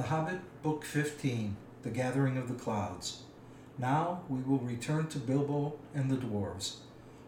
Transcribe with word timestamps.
The 0.00 0.06
Hobbit, 0.06 0.62
Book 0.62 0.82
15 0.82 1.58
The 1.82 1.90
Gathering 1.90 2.38
of 2.38 2.48
the 2.48 2.54
Clouds. 2.54 3.24
Now 3.76 4.22
we 4.30 4.40
will 4.40 4.56
return 4.56 5.08
to 5.08 5.18
Bilbo 5.18 5.74
and 5.94 6.10
the 6.10 6.16
dwarves. 6.16 6.76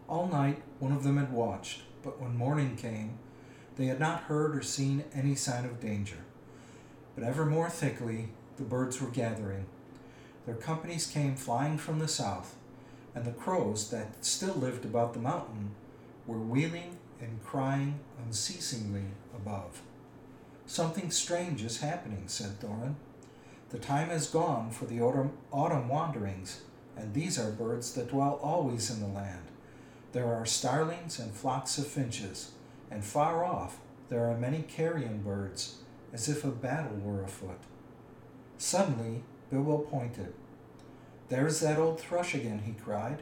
All 0.09 0.27
night 0.27 0.63
one 0.79 0.91
of 0.91 1.03
them 1.03 1.19
had 1.19 1.35
watched, 1.35 1.83
but 2.03 2.19
when 2.19 2.35
morning 2.35 2.77
came, 2.77 3.19
they 3.77 3.89
had 3.89 4.01
not 4.01 4.23
heard 4.23 4.57
or 4.57 4.63
seen 4.63 5.05
any 5.13 5.35
sign 5.35 5.67
of 5.67 5.83
danger. 5.83 6.25
But 7.15 7.25
ever 7.25 7.45
more 7.45 7.69
thickly 7.69 8.31
the 8.57 8.65
birds 8.65 9.03
were 9.03 9.11
gathering. 9.11 9.67
Their 10.47 10.55
companies 10.55 11.07
came 11.07 11.37
flying 11.37 11.77
from 11.77 11.99
the 11.99 12.09
south, 12.09 12.57
and 13.15 13.27
the 13.27 13.33
crows 13.33 13.91
that 13.91 14.25
still 14.25 14.55
lived 14.55 14.87
about 14.87 15.13
the 15.13 15.21
mountain 15.21 15.73
were 16.27 16.39
wheeling 16.39 16.97
and 17.21 17.45
crying 17.45 18.01
unceasingly 18.25 19.09
above. 19.37 19.83
Something 20.73 21.11
strange 21.11 21.63
is 21.63 21.83
happening, 21.83 22.23
said 22.29 22.59
Thorin. 22.59 22.95
The 23.69 23.79
time 23.79 24.11
is 24.11 24.27
gone 24.27 24.71
for 24.71 24.87
the 24.87 25.03
autumn, 25.03 25.33
autumn 25.53 25.87
wanderings, 25.87 26.63
and 26.97 27.13
these 27.13 27.39
are 27.39 27.51
birds 27.51 27.93
that 27.93 28.09
dwell 28.09 28.41
always 28.43 28.89
in 28.89 29.01
the 29.01 29.07
land. 29.07 29.49
There 30.13 30.33
are 30.33 30.47
starlings 30.47 31.19
and 31.19 31.31
flocks 31.31 31.77
of 31.77 31.89
finches, 31.89 32.53
and 32.91 33.05
far 33.05 33.45
off 33.45 33.81
there 34.09 34.25
are 34.31 34.39
many 34.39 34.63
carrion 34.63 35.21
birds, 35.21 35.77
as 36.11 36.27
if 36.31 36.43
a 36.43 36.49
battle 36.49 36.97
were 36.97 37.23
afoot. 37.23 37.61
Suddenly, 38.57 39.25
Bilbo 39.51 39.81
pointed. 39.81 40.33
There's 41.29 41.61
that 41.61 41.79
old 41.79 42.01
thrush 42.01 42.35
again, 42.35 42.63
he 42.65 42.73
cried. 42.73 43.21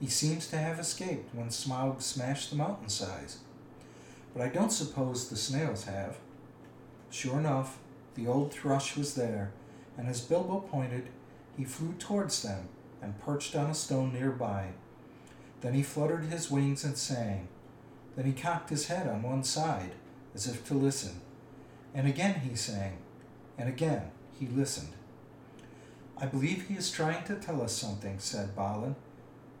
He 0.00 0.06
seems 0.06 0.46
to 0.46 0.56
have 0.56 0.78
escaped 0.78 1.34
when 1.34 1.48
Smaug 1.48 2.00
smashed 2.00 2.48
the 2.48 2.56
mountainsides. 2.56 3.40
But 4.32 4.40
I 4.40 4.48
don't 4.48 4.72
suppose 4.72 5.28
the 5.28 5.36
snails 5.36 5.84
have. 5.84 6.16
Sure 7.10 7.38
enough, 7.38 7.78
the 8.14 8.26
old 8.26 8.52
thrush 8.52 8.96
was 8.96 9.14
there, 9.14 9.52
and 9.96 10.08
as 10.08 10.20
Bilbo 10.20 10.60
pointed, 10.60 11.08
he 11.56 11.64
flew 11.64 11.94
towards 11.94 12.42
them 12.42 12.68
and 13.00 13.20
perched 13.20 13.56
on 13.56 13.70
a 13.70 13.74
stone 13.74 14.12
nearby. 14.12 14.68
Then 15.60 15.74
he 15.74 15.82
fluttered 15.82 16.24
his 16.24 16.50
wings 16.50 16.84
and 16.84 16.96
sang. 16.96 17.48
Then 18.16 18.26
he 18.26 18.32
cocked 18.32 18.70
his 18.70 18.86
head 18.88 19.06
on 19.08 19.22
one 19.22 19.44
side, 19.44 19.92
as 20.34 20.46
if 20.46 20.66
to 20.66 20.74
listen. 20.74 21.20
And 21.94 22.06
again 22.06 22.40
he 22.40 22.54
sang, 22.54 22.98
and 23.56 23.68
again 23.68 24.10
he 24.38 24.46
listened. 24.46 24.92
I 26.16 26.26
believe 26.26 26.66
he 26.66 26.74
is 26.74 26.90
trying 26.90 27.24
to 27.24 27.36
tell 27.36 27.62
us 27.62 27.72
something, 27.72 28.18
said 28.18 28.56
Balin, 28.56 28.96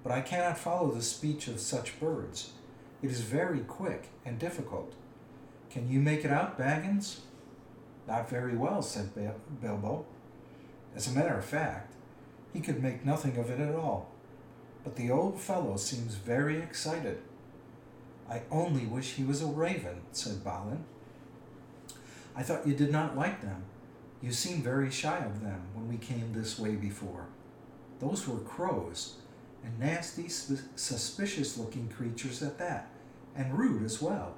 but 0.02 0.12
I 0.12 0.20
cannot 0.20 0.58
follow 0.58 0.90
the 0.90 1.02
speech 1.02 1.48
of 1.48 1.60
such 1.60 1.98
birds. 2.00 2.52
It 3.00 3.10
is 3.10 3.20
very 3.20 3.60
quick 3.60 4.08
and 4.24 4.38
difficult. 4.38 4.94
Can 5.70 5.88
you 5.88 6.00
make 6.00 6.24
it 6.24 6.32
out, 6.32 6.58
Baggins? 6.58 7.20
Not 8.08 8.30
very 8.30 8.56
well, 8.56 8.80
said 8.80 9.10
Bilbo. 9.60 10.06
As 10.96 11.06
a 11.06 11.12
matter 11.12 11.36
of 11.36 11.44
fact, 11.44 11.94
he 12.54 12.60
could 12.60 12.82
make 12.82 13.04
nothing 13.04 13.36
of 13.36 13.50
it 13.50 13.60
at 13.60 13.74
all. 13.74 14.10
But 14.82 14.96
the 14.96 15.10
old 15.10 15.38
fellow 15.38 15.76
seems 15.76 16.14
very 16.14 16.58
excited. 16.58 17.20
I 18.30 18.42
only 18.50 18.86
wish 18.86 19.12
he 19.12 19.24
was 19.24 19.42
a 19.42 19.46
raven, 19.46 20.00
said 20.12 20.42
Balin. 20.42 20.84
I 22.34 22.42
thought 22.42 22.66
you 22.66 22.74
did 22.74 22.90
not 22.90 23.16
like 23.16 23.42
them. 23.42 23.64
You 24.22 24.32
seemed 24.32 24.64
very 24.64 24.90
shy 24.90 25.18
of 25.18 25.42
them 25.42 25.60
when 25.74 25.88
we 25.88 25.98
came 25.98 26.32
this 26.32 26.58
way 26.58 26.76
before. 26.76 27.26
Those 28.00 28.26
were 28.26 28.38
crows, 28.38 29.16
and 29.62 29.78
nasty, 29.78 30.28
suspicious 30.28 31.58
looking 31.58 31.88
creatures 31.88 32.42
at 32.42 32.58
that, 32.58 32.88
and 33.36 33.58
rude 33.58 33.82
as 33.82 34.00
well. 34.00 34.34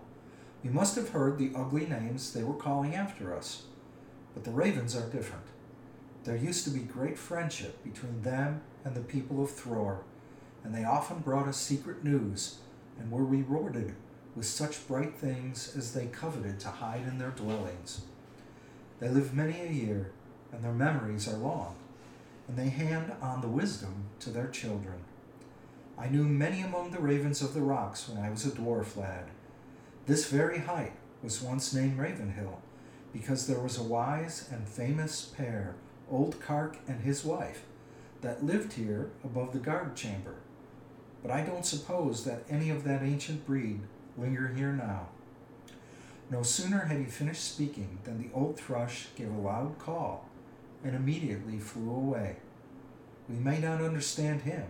You 0.63 0.71
must 0.71 0.95
have 0.97 1.11
heard 1.11 1.39
the 1.39 1.53
ugly 1.55 1.87
names 1.87 2.33
they 2.33 2.43
were 2.43 2.55
calling 2.55 2.95
after 2.95 3.35
us. 3.35 3.63
But 4.35 4.45
the 4.45 4.51
ravens 4.51 4.95
are 4.95 5.09
different. 5.09 5.45
There 6.25 6.37
used 6.37 6.65
to 6.65 6.71
be 6.71 6.81
great 6.81 7.19
friendship 7.19 7.83
between 7.83 8.23
them 8.23 8.61
and 8.85 8.95
the 8.95 9.01
people 9.01 9.43
of 9.43 9.51
Thror, 9.51 10.01
and 10.63 10.75
they 10.75 10.85
often 10.85 11.21
brought 11.21 11.49
us 11.49 11.57
secret 11.57 12.05
news 12.05 12.59
and 12.99 13.11
were 13.11 13.25
rewarded 13.25 13.95
with 14.37 14.47
such 14.47 14.87
bright 14.87 15.17
things 15.17 15.75
as 15.77 15.95
they 15.95 16.07
coveted 16.07 16.61
to 16.61 16.69
hide 16.69 17.07
in 17.09 17.19
their 17.19 17.31
dwellings. 17.31 18.03
They 19.01 19.09
live 19.09 19.35
many 19.35 19.61
a 19.61 19.73
year, 19.73 20.13
and 20.53 20.63
their 20.63 20.73
memories 20.73 21.27
are 21.27 21.37
long, 21.37 21.77
and 22.47 22.59
they 22.59 22.69
hand 22.69 23.13
on 23.23 23.41
the 23.41 23.49
wisdom 23.49 24.05
to 24.21 24.31
their 24.31 24.49
children. 24.49 25.01
I 25.97 26.09
knew 26.09 26.25
many 26.25 26.61
among 26.61 26.91
the 26.91 27.01
ravens 27.01 27.41
of 27.41 27.55
the 27.55 27.63
rocks 27.63 28.09
when 28.09 28.23
I 28.23 28.31
was 28.31 28.45
a 28.45 28.51
dwarf 28.51 28.97
lad. 28.97 29.25
This 30.07 30.31
very 30.31 30.59
height 30.59 30.93
was 31.23 31.43
once 31.43 31.75
named 31.75 31.99
Ravenhill, 31.99 32.61
because 33.13 33.47
there 33.47 33.61
was 33.61 33.79
a 33.79 33.83
wise 33.83 34.49
and 34.51 34.69
famous 34.69 35.33
pair, 35.37 35.75
old 36.11 36.41
Carc 36.41 36.79
and 36.89 37.03
his 37.03 37.25
wife, 37.25 37.65
that 38.21 38.45
lived 38.45 38.75
here 38.75 39.11
above 39.25 39.53
the 39.53 39.59
guard 39.59 39.97
chamber. 39.97 40.37
But 41.23 41.31
I 41.31 41.43
don't 41.43 41.67
suppose 41.67 42.25
that 42.25 42.45
any 42.49 42.71
of 42.71 42.85
that 42.85 43.03
ancient 43.03 43.47
breed 43.47 43.81
linger 44.17 44.49
here 44.49 44.73
now. 44.73 45.09
No 46.31 46.43
sooner 46.43 46.81
had 46.87 46.99
he 46.99 47.05
finished 47.05 47.45
speaking 47.45 47.99
than 48.05 48.23
the 48.23 48.35
old 48.35 48.59
thrush 48.59 49.09
gave 49.17 49.31
a 49.31 49.39
loud 49.39 49.79
call 49.79 50.27
and 50.85 50.95
immediately 50.95 51.59
flew 51.59 51.91
away. 51.91 52.37
We 53.29 53.37
may 53.37 53.59
not 53.59 53.83
understand 53.83 54.43
him, 54.43 54.67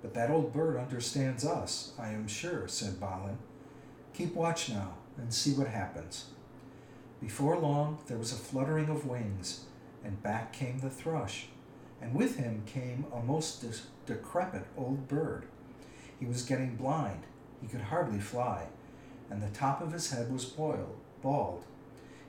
but 0.00 0.14
that 0.14 0.30
old 0.30 0.52
bird 0.52 0.76
understands 0.76 1.44
us, 1.44 1.92
I 1.98 2.08
am 2.08 2.26
sure, 2.26 2.68
said 2.68 3.00
Balin. 3.00 3.38
Keep 4.22 4.36
watch 4.36 4.68
now 4.68 4.94
and 5.18 5.34
see 5.34 5.50
what 5.52 5.66
happens. 5.66 6.26
Before 7.20 7.58
long, 7.58 7.98
there 8.06 8.18
was 8.18 8.32
a 8.32 8.36
fluttering 8.36 8.88
of 8.88 9.04
wings, 9.04 9.64
and 10.04 10.22
back 10.22 10.52
came 10.52 10.78
the 10.78 10.90
thrush, 10.90 11.46
and 12.00 12.14
with 12.14 12.36
him 12.36 12.62
came 12.64 13.04
a 13.12 13.20
most 13.20 13.64
decrepit 14.06 14.62
old 14.76 15.08
bird. 15.08 15.46
He 16.20 16.26
was 16.26 16.44
getting 16.44 16.76
blind, 16.76 17.24
he 17.60 17.66
could 17.66 17.80
hardly 17.80 18.20
fly, 18.20 18.68
and 19.28 19.42
the 19.42 19.48
top 19.48 19.80
of 19.80 19.92
his 19.92 20.12
head 20.12 20.32
was 20.32 20.44
boiled, 20.44 21.00
bald. 21.20 21.64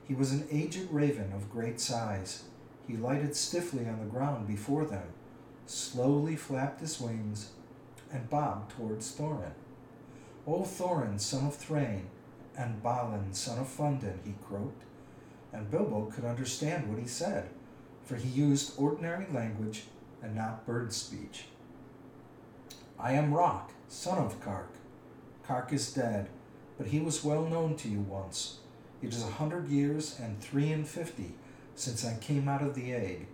He 0.02 0.14
was 0.14 0.32
an 0.32 0.48
aged 0.50 0.90
raven 0.90 1.32
of 1.32 1.52
great 1.52 1.78
size. 1.78 2.42
He 2.88 2.96
lighted 2.96 3.36
stiffly 3.36 3.86
on 3.86 4.00
the 4.00 4.06
ground 4.06 4.48
before 4.48 4.84
them, 4.84 5.12
slowly 5.66 6.34
flapped 6.34 6.80
his 6.80 7.00
wings, 7.00 7.52
and 8.10 8.28
bobbed 8.28 8.72
towards 8.72 9.14
Thorin. 9.14 9.52
O 10.46 10.60
Thorin, 10.60 11.18
son 11.18 11.46
of 11.46 11.56
Thrain, 11.56 12.08
and 12.56 12.82
Balin, 12.82 13.32
son 13.32 13.58
of 13.58 13.66
Fundin, 13.66 14.18
he 14.24 14.34
croaked, 14.46 14.82
and 15.52 15.70
Bilbo 15.70 16.06
could 16.06 16.24
understand 16.24 16.88
what 16.88 16.98
he 16.98 17.06
said, 17.06 17.48
for 18.04 18.16
he 18.16 18.28
used 18.28 18.78
ordinary 18.78 19.26
language 19.32 19.84
and 20.22 20.34
not 20.34 20.66
bird 20.66 20.92
speech. 20.92 21.46
I 22.98 23.12
am 23.12 23.32
Rock, 23.32 23.72
son 23.88 24.18
of 24.18 24.40
Carc. 24.40 24.70
Carc 25.46 25.72
is 25.72 25.92
dead, 25.92 26.28
but 26.76 26.88
he 26.88 27.00
was 27.00 27.24
well 27.24 27.44
known 27.44 27.76
to 27.76 27.88
you 27.88 28.00
once. 28.00 28.58
It 29.02 29.12
is 29.12 29.22
a 29.22 29.32
hundred 29.32 29.68
years 29.68 30.18
and 30.20 30.40
three 30.40 30.72
and 30.72 30.86
fifty 30.86 31.34
since 31.74 32.04
I 32.04 32.16
came 32.18 32.48
out 32.48 32.62
of 32.62 32.74
the 32.74 32.92
egg, 32.92 33.26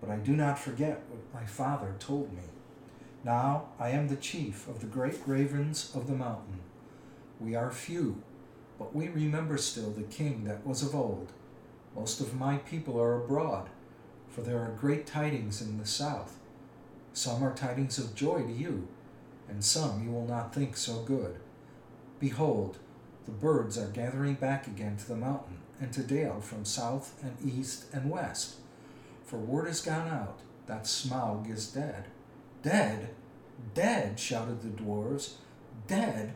but 0.00 0.10
I 0.10 0.16
do 0.16 0.32
not 0.32 0.58
forget 0.58 1.02
what 1.08 1.40
my 1.40 1.46
father 1.46 1.94
told 1.98 2.32
me. 2.32 2.42
Now 3.22 3.68
I 3.78 3.90
am 3.90 4.08
the 4.08 4.16
chief 4.16 4.66
of 4.66 4.80
the 4.80 4.86
great 4.86 5.20
ravens 5.26 5.92
of 5.94 6.06
the 6.06 6.14
mountain. 6.14 6.60
We 7.38 7.54
are 7.54 7.70
few, 7.70 8.22
but 8.78 8.94
we 8.94 9.08
remember 9.08 9.58
still 9.58 9.90
the 9.90 10.04
king 10.04 10.44
that 10.44 10.66
was 10.66 10.82
of 10.82 10.94
old. 10.94 11.32
Most 11.94 12.20
of 12.20 12.38
my 12.38 12.56
people 12.58 12.98
are 12.98 13.22
abroad, 13.22 13.68
for 14.30 14.40
there 14.40 14.60
are 14.60 14.76
great 14.80 15.06
tidings 15.06 15.60
in 15.60 15.78
the 15.78 15.86
south. 15.86 16.38
Some 17.12 17.42
are 17.42 17.54
tidings 17.54 17.98
of 17.98 18.14
joy 18.14 18.42
to 18.42 18.52
you, 18.52 18.88
and 19.48 19.62
some 19.62 20.02
you 20.02 20.12
will 20.12 20.26
not 20.26 20.54
think 20.54 20.76
so 20.76 21.02
good. 21.02 21.36
Behold, 22.20 22.78
the 23.26 23.32
birds 23.32 23.76
are 23.76 23.88
gathering 23.88 24.34
back 24.34 24.66
again 24.66 24.96
to 24.96 25.08
the 25.08 25.16
mountain 25.16 25.58
and 25.78 25.92
to 25.92 26.02
Dale 26.02 26.40
from 26.40 26.64
south 26.64 27.22
and 27.22 27.36
east 27.44 27.84
and 27.92 28.10
west. 28.10 28.56
For 29.24 29.36
word 29.36 29.66
has 29.66 29.82
gone 29.82 30.08
out 30.08 30.40
that 30.66 30.84
Smaug 30.84 31.50
is 31.50 31.66
dead. 31.66 32.04
Dead? 32.62 33.10
Dead? 33.74 34.18
shouted 34.18 34.62
the 34.62 34.68
dwarfs. 34.68 35.36
Dead? 35.86 36.34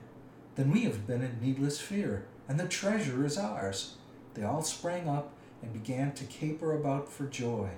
Then 0.57 0.71
we 0.71 0.83
have 0.83 1.07
been 1.07 1.23
in 1.23 1.41
needless 1.41 1.81
fear, 1.81 2.27
and 2.49 2.59
the 2.59 2.69
treasure 2.69 3.25
is 3.25 3.39
ours. 3.39 3.97
They 4.35 4.45
all 4.45 4.63
sprang 4.63 5.09
up 5.09 5.33
and 5.63 5.73
began 5.73 6.13
to 6.13 6.25
caper 6.25 6.75
about 6.75 7.11
for 7.11 7.27
joy. 7.27 7.71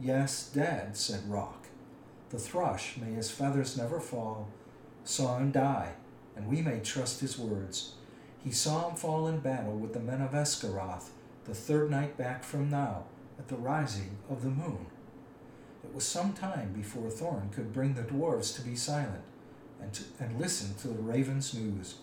Yes, 0.00 0.48
dead, 0.48 0.96
said 0.96 1.28
Rock. 1.28 1.66
The 2.30 2.38
thrush, 2.38 2.96
may 2.96 3.12
his 3.12 3.30
feathers 3.30 3.76
never 3.76 4.00
fall, 4.00 4.48
saw 5.04 5.38
him 5.38 5.50
die 5.50 5.94
and 6.38 6.46
we 6.46 6.62
may 6.62 6.78
trust 6.78 7.20
his 7.20 7.36
words. 7.36 7.94
He 8.42 8.52
saw 8.52 8.88
him 8.88 8.96
fall 8.96 9.26
in 9.26 9.40
battle 9.40 9.76
with 9.76 9.92
the 9.92 10.00
men 10.00 10.22
of 10.22 10.30
Esgaroth 10.30 11.10
the 11.44 11.54
third 11.54 11.90
night 11.90 12.16
back 12.16 12.44
from 12.44 12.70
now, 12.70 13.04
at 13.38 13.48
the 13.48 13.56
rising 13.56 14.18
of 14.30 14.42
the 14.42 14.50
moon. 14.50 14.86
It 15.88 15.94
was 15.94 16.04
some 16.04 16.34
time 16.34 16.72
before 16.74 17.10
Thorin 17.10 17.50
could 17.50 17.72
bring 17.72 17.94
the 17.94 18.02
dwarfs 18.02 18.52
to 18.52 18.62
be 18.62 18.76
silent 18.76 19.22
and, 19.80 19.92
to, 19.94 20.04
and 20.20 20.38
listen 20.38 20.74
to 20.76 20.88
the 20.88 21.02
raven's 21.02 21.54
news. 21.54 21.96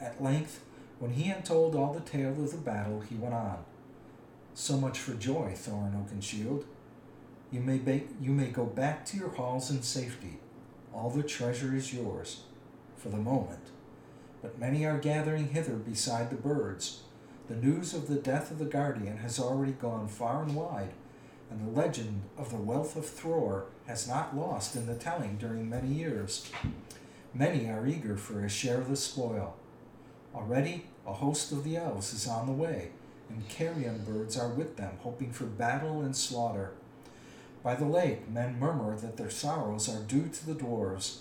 At 0.00 0.22
length, 0.22 0.64
when 0.98 1.12
he 1.12 1.24
had 1.24 1.44
told 1.44 1.74
all 1.74 1.92
the 1.92 2.00
tale 2.00 2.30
of 2.30 2.50
the 2.50 2.56
battle, 2.56 3.00
he 3.00 3.16
went 3.16 3.34
on. 3.34 3.58
So 4.54 4.78
much 4.78 4.98
for 4.98 5.12
joy, 5.12 5.52
Thorin 5.54 5.94
Oakenshield. 5.94 6.64
You 7.52 7.60
may, 7.60 7.78
ba- 7.78 8.00
you 8.20 8.30
may 8.30 8.46
go 8.46 8.64
back 8.64 9.04
to 9.06 9.18
your 9.18 9.30
halls 9.30 9.70
in 9.70 9.82
safety. 9.82 10.38
All 10.94 11.10
the 11.10 11.22
treasure 11.22 11.74
is 11.74 11.92
yours, 11.92 12.42
for 12.96 13.10
the 13.10 13.16
moment. 13.16 13.70
But 14.40 14.58
many 14.58 14.86
are 14.86 14.98
gathering 14.98 15.48
hither 15.48 15.76
beside 15.76 16.30
the 16.30 16.36
birds. 16.36 17.02
The 17.48 17.56
news 17.56 17.92
of 17.92 18.08
the 18.08 18.16
death 18.16 18.50
of 18.50 18.58
the 18.58 18.64
guardian 18.64 19.18
has 19.18 19.38
already 19.38 19.72
gone 19.72 20.08
far 20.08 20.42
and 20.42 20.54
wide, 20.54 20.92
and 21.50 21.66
the 21.66 21.80
legend 21.80 22.22
of 22.38 22.50
the 22.50 22.56
wealth 22.56 22.96
of 22.96 23.04
Thror 23.04 23.64
has 23.86 24.06
not 24.06 24.36
lost 24.36 24.76
in 24.76 24.86
the 24.86 24.94
telling 24.94 25.36
during 25.36 25.68
many 25.68 25.88
years. 25.88 26.50
Many 27.34 27.68
are 27.68 27.86
eager 27.86 28.16
for 28.16 28.44
a 28.44 28.48
share 28.48 28.80
of 28.80 28.88
the 28.88 28.96
spoil. 28.96 29.54
Already 30.34 30.86
a 31.06 31.12
host 31.12 31.50
of 31.50 31.64
the 31.64 31.76
elves 31.76 32.12
is 32.14 32.28
on 32.28 32.46
the 32.46 32.52
way, 32.52 32.90
and 33.28 33.48
carrion 33.48 34.04
birds 34.04 34.38
are 34.38 34.48
with 34.48 34.76
them, 34.76 34.92
hoping 35.00 35.32
for 35.32 35.44
battle 35.44 36.02
and 36.02 36.14
slaughter. 36.14 36.72
By 37.62 37.74
the 37.74 37.86
lake, 37.86 38.28
men 38.28 38.58
murmur 38.58 38.96
that 38.96 39.16
their 39.16 39.30
sorrows 39.30 39.88
are 39.88 40.02
due 40.02 40.28
to 40.28 40.46
the 40.46 40.54
dwarves, 40.54 41.18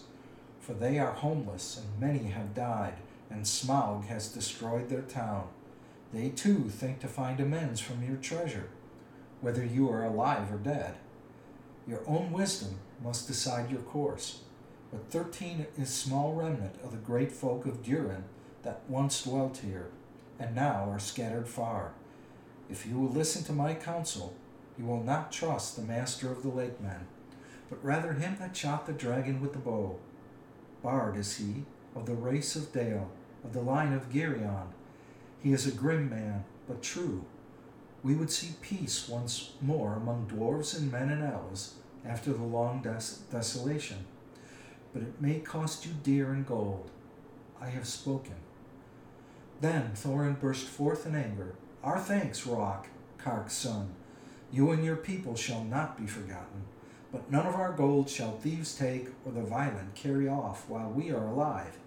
for 0.59 0.73
they 0.73 0.99
are 0.99 1.11
homeless, 1.11 1.81
and 1.81 1.99
many 1.99 2.29
have 2.29 2.53
died, 2.53 2.95
and 3.29 3.43
Smaug 3.43 4.05
has 4.05 4.31
destroyed 4.31 4.89
their 4.89 5.01
town. 5.01 5.47
They 6.13 6.29
too 6.29 6.69
think 6.69 6.99
to 6.99 7.07
find 7.07 7.39
amends 7.39 7.81
from 7.81 8.03
your 8.03 8.17
treasure, 8.17 8.69
whether 9.41 9.65
you 9.65 9.89
are 9.89 10.03
alive 10.03 10.51
or 10.51 10.57
dead. 10.57 10.95
Your 11.87 12.01
own 12.07 12.31
wisdom 12.31 12.79
must 13.03 13.27
decide 13.27 13.71
your 13.71 13.81
course. 13.81 14.41
But 14.91 15.09
thirteen 15.09 15.67
is 15.77 15.89
small 15.89 16.33
remnant 16.33 16.75
of 16.83 16.91
the 16.91 16.97
great 16.97 17.31
folk 17.31 17.65
of 17.65 17.83
Durin 17.83 18.23
that 18.63 18.81
once 18.87 19.23
dwelt 19.23 19.57
here, 19.57 19.89
and 20.39 20.55
now 20.55 20.89
are 20.89 20.99
scattered 20.99 21.47
far. 21.47 21.93
If 22.69 22.85
you 22.85 22.99
will 22.99 23.09
listen 23.09 23.43
to 23.45 23.53
my 23.53 23.73
counsel, 23.73 24.35
you 24.77 24.85
will 24.85 25.03
not 25.03 25.31
trust 25.31 25.75
the 25.75 25.81
master 25.81 26.31
of 26.31 26.41
the 26.41 26.49
lake 26.49 26.81
men, 26.81 27.07
but 27.69 27.83
rather 27.83 28.13
him 28.13 28.37
that 28.39 28.55
shot 28.55 28.85
the 28.85 28.93
dragon 28.93 29.41
with 29.41 29.53
the 29.53 29.59
bow. 29.59 29.97
Bard 30.81 31.17
is 31.17 31.37
he, 31.37 31.65
of 31.95 32.05
the 32.05 32.15
race 32.15 32.55
of 32.55 32.71
Dale, 32.71 33.11
of 33.43 33.53
the 33.53 33.61
line 33.61 33.93
of 33.93 34.09
Girion. 34.09 34.67
He 35.41 35.53
is 35.53 35.67
a 35.67 35.71
grim 35.71 36.09
man, 36.09 36.45
but 36.67 36.81
true. 36.81 37.25
We 38.03 38.15
would 38.15 38.31
see 38.31 38.55
peace 38.61 39.09
once 39.09 39.51
more 39.61 39.95
among 39.95 40.27
dwarves 40.27 40.77
and 40.77 40.91
men 40.91 41.09
and 41.09 41.23
elves 41.23 41.73
after 42.05 42.31
the 42.31 42.43
long 42.43 42.81
des- 42.81 43.19
desolation. 43.31 44.05
But 44.93 45.03
it 45.03 45.21
may 45.21 45.39
cost 45.39 45.85
you 45.85 45.91
dear 46.01 46.33
in 46.33 46.43
gold. 46.43 46.89
I 47.61 47.67
have 47.69 47.87
spoken. 47.87 48.35
Then 49.61 49.91
Thorin 49.95 50.39
burst 50.39 50.67
forth 50.67 51.05
in 51.05 51.15
anger. 51.15 51.55
Our 51.83 51.99
thanks, 51.99 52.47
Rock, 52.47 52.87
Carc's 53.17 53.53
son. 53.53 53.89
You 54.51 54.71
and 54.71 54.83
your 54.83 54.95
people 54.95 55.35
shall 55.35 55.63
not 55.63 55.97
be 55.97 56.07
forgotten. 56.07 56.63
But 57.11 57.31
none 57.31 57.45
of 57.45 57.55
our 57.55 57.73
gold 57.73 58.09
shall 58.09 58.37
thieves 58.37 58.77
take 58.77 59.09
or 59.25 59.31
the 59.31 59.41
violent 59.41 59.95
carry 59.95 60.29
off 60.29 60.69
while 60.69 60.89
we 60.89 61.11
are 61.11 61.27
alive. 61.27 61.77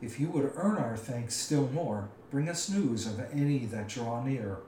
If 0.00 0.18
you 0.18 0.28
would 0.30 0.52
earn 0.56 0.78
our 0.78 0.96
thanks 0.96 1.34
still 1.34 1.68
more, 1.68 2.08
bring 2.30 2.48
us 2.48 2.68
news 2.68 3.06
of 3.06 3.20
any 3.32 3.66
that 3.66 3.88
draw 3.88 4.22
near. 4.24 4.58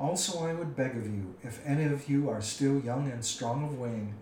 Also, 0.00 0.46
I 0.46 0.54
would 0.54 0.74
beg 0.74 0.96
of 0.96 1.06
you, 1.06 1.34
if 1.42 1.60
any 1.66 1.84
of 1.84 2.08
you 2.08 2.30
are 2.30 2.40
still 2.40 2.80
young 2.80 3.10
and 3.10 3.22
strong 3.22 3.62
of 3.64 3.78
wing, 3.78 4.14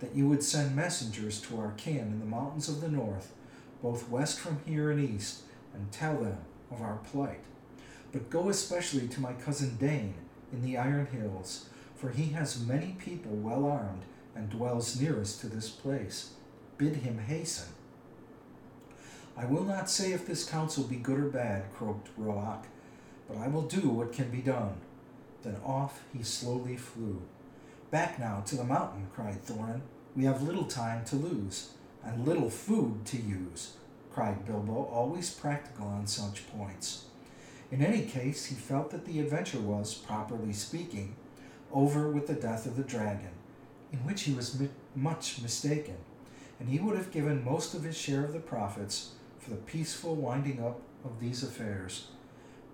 that 0.00 0.16
you 0.16 0.28
would 0.28 0.42
send 0.42 0.74
messengers 0.74 1.40
to 1.42 1.56
our 1.60 1.72
kin 1.76 1.98
in 1.98 2.18
the 2.18 2.26
mountains 2.26 2.68
of 2.68 2.80
the 2.80 2.88
north, 2.88 3.32
both 3.80 4.08
west 4.08 4.40
from 4.40 4.58
here 4.66 4.90
and 4.90 4.98
east, 5.00 5.42
and 5.72 5.92
tell 5.92 6.16
them 6.16 6.38
of 6.72 6.82
our 6.82 6.96
plight. 6.96 7.44
But 8.10 8.28
go 8.28 8.48
especially 8.48 9.06
to 9.06 9.20
my 9.20 9.34
cousin 9.34 9.76
Dain 9.76 10.14
in 10.52 10.62
the 10.62 10.76
Iron 10.76 11.06
Hills, 11.06 11.66
for 11.94 12.10
he 12.10 12.30
has 12.30 12.66
many 12.66 12.96
people 12.98 13.30
well 13.36 13.66
armed 13.66 14.02
and 14.34 14.50
dwells 14.50 15.00
nearest 15.00 15.40
to 15.42 15.46
this 15.46 15.68
place. 15.68 16.30
Bid 16.76 16.96
him 16.96 17.18
hasten. 17.18 17.68
I 19.36 19.44
will 19.44 19.64
not 19.64 19.88
say 19.88 20.12
if 20.12 20.26
this 20.26 20.44
counsel 20.44 20.84
be 20.84 20.96
good 20.96 21.20
or 21.20 21.28
bad, 21.28 21.72
croaked 21.72 22.08
Roäc, 22.18 22.64
but 23.28 23.38
I 23.38 23.46
will 23.46 23.62
do 23.62 23.88
what 23.88 24.12
can 24.12 24.28
be 24.30 24.40
done. 24.40 24.74
Then 25.42 25.56
off 25.64 26.02
he 26.12 26.22
slowly 26.22 26.76
flew. 26.76 27.22
Back 27.90 28.18
now 28.18 28.42
to 28.46 28.56
the 28.56 28.64
mountain, 28.64 29.08
cried 29.14 29.44
Thorin. 29.44 29.80
We 30.14 30.24
have 30.24 30.42
little 30.42 30.64
time 30.64 31.04
to 31.06 31.16
lose, 31.16 31.70
and 32.04 32.26
little 32.26 32.50
food 32.50 33.04
to 33.06 33.16
use, 33.16 33.74
cried 34.12 34.44
Bilbo, 34.46 34.84
always 34.92 35.30
practical 35.30 35.86
on 35.86 36.06
such 36.06 36.50
points. 36.50 37.06
In 37.70 37.82
any 37.82 38.02
case, 38.02 38.46
he 38.46 38.54
felt 38.54 38.90
that 38.90 39.06
the 39.06 39.20
adventure 39.20 39.60
was, 39.60 39.94
properly 39.94 40.52
speaking, 40.52 41.14
over 41.72 42.10
with 42.10 42.26
the 42.26 42.34
death 42.34 42.66
of 42.66 42.76
the 42.76 42.82
dragon, 42.82 43.30
in 43.92 43.98
which 44.00 44.22
he 44.22 44.32
was 44.32 44.58
mi- 44.58 44.68
much 44.94 45.40
mistaken, 45.40 45.96
and 46.58 46.68
he 46.68 46.80
would 46.80 46.96
have 46.96 47.12
given 47.12 47.44
most 47.44 47.74
of 47.74 47.84
his 47.84 47.96
share 47.96 48.24
of 48.24 48.32
the 48.32 48.40
profits 48.40 49.12
for 49.38 49.50
the 49.50 49.56
peaceful 49.56 50.16
winding 50.16 50.62
up 50.62 50.80
of 51.04 51.20
these 51.20 51.42
affairs. 51.42 52.08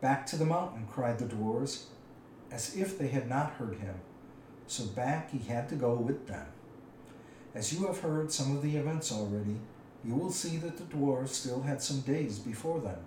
Back 0.00 0.26
to 0.26 0.36
the 0.36 0.46
mountain, 0.46 0.86
cried 0.90 1.18
the 1.18 1.26
dwarfs, 1.26 1.86
as 2.50 2.76
if 2.76 2.98
they 2.98 3.08
had 3.08 3.28
not 3.28 3.52
heard 3.52 3.78
him. 3.78 3.94
So 4.66 4.84
back 4.84 5.30
he 5.30 5.38
had 5.38 5.68
to 5.68 5.74
go 5.74 5.94
with 5.94 6.26
them. 6.26 6.46
As 7.54 7.72
you 7.72 7.86
have 7.86 8.00
heard 8.00 8.32
some 8.32 8.56
of 8.56 8.62
the 8.62 8.76
events 8.76 9.12
already, 9.12 9.56
you 10.04 10.14
will 10.14 10.30
see 10.30 10.56
that 10.58 10.76
the 10.76 10.84
dwarves 10.84 11.28
still 11.28 11.62
had 11.62 11.82
some 11.82 12.00
days 12.00 12.38
before 12.38 12.80
them. 12.80 12.98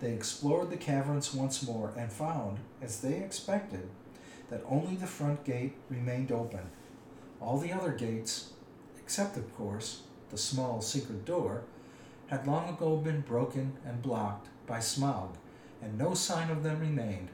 They 0.00 0.12
explored 0.12 0.70
the 0.70 0.76
caverns 0.76 1.34
once 1.34 1.66
more 1.66 1.92
and 1.96 2.12
found, 2.12 2.58
as 2.80 3.00
they 3.00 3.18
expected, 3.18 3.88
that 4.48 4.64
only 4.68 4.96
the 4.96 5.06
front 5.06 5.44
gate 5.44 5.74
remained 5.90 6.32
open. 6.32 6.70
All 7.40 7.58
the 7.58 7.72
other 7.72 7.92
gates, 7.92 8.52
except 8.98 9.36
of 9.36 9.54
course 9.56 10.02
the 10.30 10.38
small 10.38 10.80
secret 10.80 11.24
door, 11.24 11.64
had 12.28 12.46
long 12.46 12.68
ago 12.68 12.96
been 12.96 13.22
broken 13.22 13.72
and 13.84 14.00
blocked 14.00 14.48
by 14.66 14.78
Smaug, 14.78 15.30
and 15.82 15.98
no 15.98 16.14
sign 16.14 16.48
of 16.48 16.62
them 16.62 16.80
remained. 16.80 17.28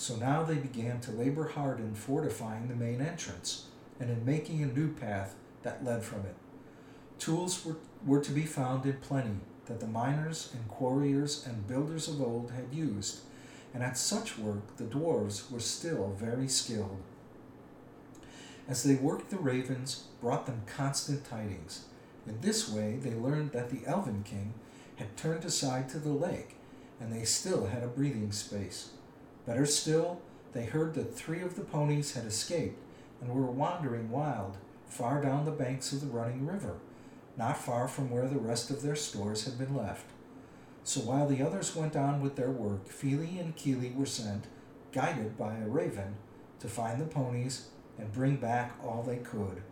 So 0.00 0.16
now 0.16 0.42
they 0.42 0.54
began 0.54 0.98
to 1.00 1.10
labor 1.10 1.48
hard 1.48 1.78
in 1.78 1.94
fortifying 1.94 2.68
the 2.68 2.74
main 2.74 3.02
entrance 3.02 3.66
and 4.00 4.08
in 4.08 4.24
making 4.24 4.62
a 4.62 4.66
new 4.66 4.94
path 4.94 5.34
that 5.62 5.84
led 5.84 6.02
from 6.02 6.20
it. 6.20 6.36
Tools 7.18 7.66
were, 7.66 7.76
were 8.06 8.22
to 8.22 8.32
be 8.32 8.46
found 8.46 8.86
in 8.86 8.94
plenty 8.94 9.40
that 9.66 9.78
the 9.78 9.86
miners 9.86 10.54
and 10.54 10.66
quarriers 10.68 11.46
and 11.46 11.68
builders 11.68 12.08
of 12.08 12.22
old 12.22 12.50
had 12.50 12.72
used, 12.72 13.20
and 13.74 13.82
at 13.82 13.98
such 13.98 14.38
work 14.38 14.74
the 14.78 14.84
dwarves 14.84 15.52
were 15.52 15.60
still 15.60 16.16
very 16.18 16.48
skilled. 16.48 17.02
As 18.66 18.82
they 18.82 18.94
worked, 18.94 19.28
the 19.28 19.36
ravens 19.36 20.04
brought 20.22 20.46
them 20.46 20.62
constant 20.64 21.26
tidings. 21.26 21.84
In 22.26 22.40
this 22.40 22.70
way, 22.70 22.96
they 22.96 23.12
learned 23.12 23.52
that 23.52 23.68
the 23.68 23.86
Elven 23.86 24.22
King 24.22 24.54
had 24.96 25.14
turned 25.18 25.44
aside 25.44 25.90
to 25.90 25.98
the 25.98 26.08
lake, 26.08 26.56
and 26.98 27.12
they 27.12 27.24
still 27.24 27.66
had 27.66 27.82
a 27.82 27.86
breathing 27.88 28.32
space. 28.32 28.92
Better 29.50 29.66
still, 29.66 30.20
they 30.52 30.64
heard 30.64 30.94
that 30.94 31.16
three 31.16 31.42
of 31.42 31.56
the 31.56 31.64
ponies 31.64 32.14
had 32.14 32.24
escaped 32.24 32.78
and 33.20 33.34
were 33.34 33.50
wandering 33.50 34.08
wild 34.08 34.58
far 34.86 35.20
down 35.20 35.44
the 35.44 35.50
banks 35.50 35.92
of 35.92 36.00
the 36.00 36.06
running 36.06 36.46
river, 36.46 36.76
not 37.36 37.58
far 37.58 37.88
from 37.88 38.10
where 38.10 38.28
the 38.28 38.38
rest 38.38 38.70
of 38.70 38.80
their 38.80 38.94
stores 38.94 39.46
had 39.46 39.58
been 39.58 39.74
left. 39.74 40.04
So 40.84 41.00
while 41.00 41.26
the 41.26 41.42
others 41.42 41.74
went 41.74 41.96
on 41.96 42.20
with 42.20 42.36
their 42.36 42.52
work, 42.52 42.86
Fili 42.86 43.40
and 43.40 43.56
Kili 43.56 43.92
were 43.92 44.06
sent, 44.06 44.44
guided 44.92 45.36
by 45.36 45.56
a 45.56 45.66
raven, 45.66 46.14
to 46.60 46.68
find 46.68 47.00
the 47.00 47.06
ponies 47.06 47.70
and 47.98 48.12
bring 48.12 48.36
back 48.36 48.76
all 48.84 49.02
they 49.02 49.18
could. 49.18 49.62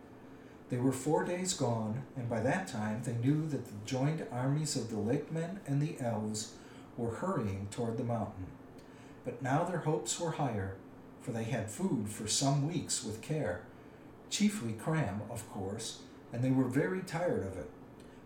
They 0.70 0.78
were 0.78 0.90
four 0.90 1.22
days 1.24 1.54
gone, 1.54 2.02
and 2.16 2.28
by 2.28 2.40
that 2.40 2.66
time 2.66 3.02
they 3.04 3.14
knew 3.14 3.46
that 3.50 3.66
the 3.66 3.86
joined 3.86 4.26
armies 4.32 4.74
of 4.74 4.90
the 4.90 4.98
Lakemen 4.98 5.60
and 5.68 5.80
the 5.80 6.00
Elves 6.00 6.54
were 6.96 7.14
hurrying 7.14 7.68
toward 7.70 7.96
the 7.96 8.02
mountain. 8.02 8.46
But 9.28 9.42
now 9.42 9.62
their 9.62 9.80
hopes 9.80 10.18
were 10.18 10.30
higher, 10.30 10.76
for 11.20 11.32
they 11.32 11.44
had 11.44 11.70
food 11.70 12.08
for 12.08 12.26
some 12.26 12.66
weeks 12.66 13.04
with 13.04 13.20
care, 13.20 13.60
chiefly 14.30 14.72
cram, 14.72 15.20
of 15.28 15.46
course, 15.50 15.98
and 16.32 16.42
they 16.42 16.50
were 16.50 16.64
very 16.64 17.02
tired 17.02 17.46
of 17.46 17.58
it. 17.58 17.68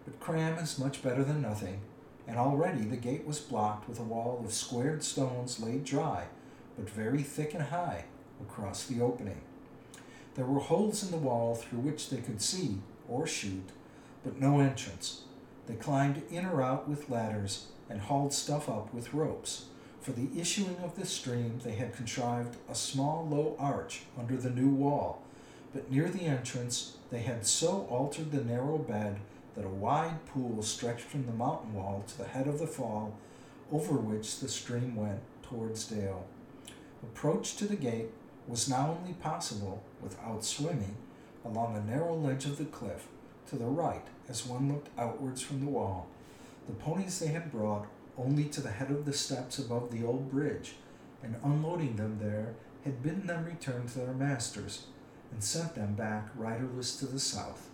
But 0.05 0.21
cram 0.21 0.59
is 0.59 0.79
much 0.79 1.03
better 1.03 1.25
than 1.25 1.43
nothing, 1.43 1.81
and 2.29 2.39
already 2.39 2.85
the 2.85 2.97
gate 2.97 3.27
was 3.27 3.41
blocked 3.41 3.89
with 3.89 3.99
a 3.99 4.05
wall 4.05 4.41
of 4.45 4.53
squared 4.53 5.03
stones 5.03 5.59
laid 5.59 5.83
dry, 5.83 6.27
but 6.77 6.89
very 6.89 7.25
thick 7.25 7.53
and 7.53 7.65
high, 7.65 8.05
across 8.41 8.87
the 8.87 9.03
opening. 9.03 9.41
There 10.37 10.47
were 10.47 10.61
holes 10.61 11.03
in 11.03 11.11
the 11.11 11.17
wall 11.17 11.57
through 11.57 11.81
which 11.81 12.11
they 12.11 12.19
could 12.19 12.41
see 12.41 12.79
or 13.09 13.27
shoot, 13.27 13.71
but 14.23 14.41
no 14.41 14.61
entrance. 14.61 15.23
They 15.67 15.75
climbed 15.75 16.23
in 16.31 16.47
or 16.47 16.63
out 16.63 16.89
with 16.89 17.11
ladders 17.11 17.67
and 17.91 18.03
hauled 18.03 18.33
stuff 18.33 18.69
up 18.69 18.95
with 18.95 19.13
ropes. 19.13 19.65
For 20.03 20.11
the 20.11 20.29
issuing 20.37 20.79
of 20.83 20.97
the 20.97 21.07
stream, 21.07 21.61
they 21.63 21.77
had 21.77 21.95
contrived 21.95 22.57
a 22.69 22.75
small 22.75 23.25
low 23.25 23.55
arch 23.57 24.03
under 24.19 24.37
the 24.37 24.51
new 24.51 24.69
wall, 24.69 25.23
but 25.73 25.93
near 25.93 26.09
the 26.09 26.25
entrance 26.25 26.97
they 27.11 27.21
had 27.21 27.47
so 27.47 27.87
altered 27.89 28.33
the 28.33 28.43
narrow 28.43 28.79
bed 28.79 29.21
that 29.55 29.65
a 29.65 29.69
wide 29.69 30.27
pool 30.27 30.61
stretched 30.65 31.05
from 31.05 31.27
the 31.27 31.33
mountain 31.33 31.75
wall 31.75 32.03
to 32.09 32.19
the 32.19 32.25
head 32.25 32.49
of 32.49 32.59
the 32.59 32.67
fall, 32.67 33.15
over 33.71 33.95
which 33.95 34.41
the 34.41 34.49
stream 34.49 34.97
went 34.97 35.21
towards 35.45 35.85
Dale. 35.85 36.27
Approach 37.05 37.55
to 37.57 37.67
the 37.67 37.77
gate 37.77 38.11
was 38.49 38.69
now 38.69 38.99
only 38.99 39.15
possible 39.15 39.85
without 40.03 40.45
swimming 40.45 40.97
along 41.45 41.77
a 41.77 41.91
narrow 41.91 42.17
ledge 42.17 42.45
of 42.45 42.59
the 42.59 42.65
cliff 42.65 43.07
to 43.47 43.55
the 43.55 43.67
right 43.67 44.07
as 44.29 44.47
one 44.47 44.69
looked 44.69 44.89
outwards 44.99 45.43
from 45.43 45.65
the 45.65 45.71
wall. 45.71 46.09
The 46.67 46.75
ponies 46.75 47.21
they 47.21 47.29
had 47.29 47.53
brought 47.53 47.87
only 48.19 48.45
to 48.45 48.61
the 48.61 48.71
head 48.71 48.91
of 48.91 49.05
the 49.05 49.13
steps 49.13 49.59
above 49.59 49.91
the 49.91 50.05
old 50.05 50.31
bridge, 50.31 50.75
and 51.23 51.37
unloading 51.43 51.97
them 51.97 52.19
there 52.21 52.55
had 52.85 53.03
bidden 53.03 53.27
them 53.27 53.45
return 53.45 53.87
to 53.87 53.99
their 53.99 54.15
masters, 54.15 54.87
and 55.31 55.43
sent 55.43 55.75
them 55.75 55.95
back 55.95 56.29
riderless 56.37 56.97
to 56.97 57.07
the 57.07 57.21
south. 57.21 57.71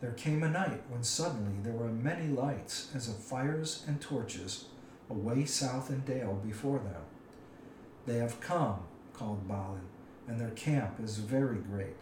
There 0.00 0.12
came 0.12 0.42
a 0.42 0.50
night 0.50 0.82
when 0.90 1.02
suddenly 1.02 1.56
there 1.62 1.72
were 1.72 1.88
many 1.88 2.28
lights 2.28 2.90
as 2.94 3.08
of 3.08 3.16
fires 3.16 3.84
and 3.88 4.00
torches 4.00 4.66
away 5.08 5.46
south 5.46 5.90
in 5.90 6.00
dale 6.00 6.34
before 6.44 6.78
them. 6.80 7.02
They 8.04 8.18
have 8.18 8.40
come, 8.40 8.80
called 9.14 9.48
Balin, 9.48 9.80
and 10.28 10.38
their 10.38 10.50
camp 10.50 11.00
is 11.02 11.18
very 11.18 11.58
great. 11.58 11.96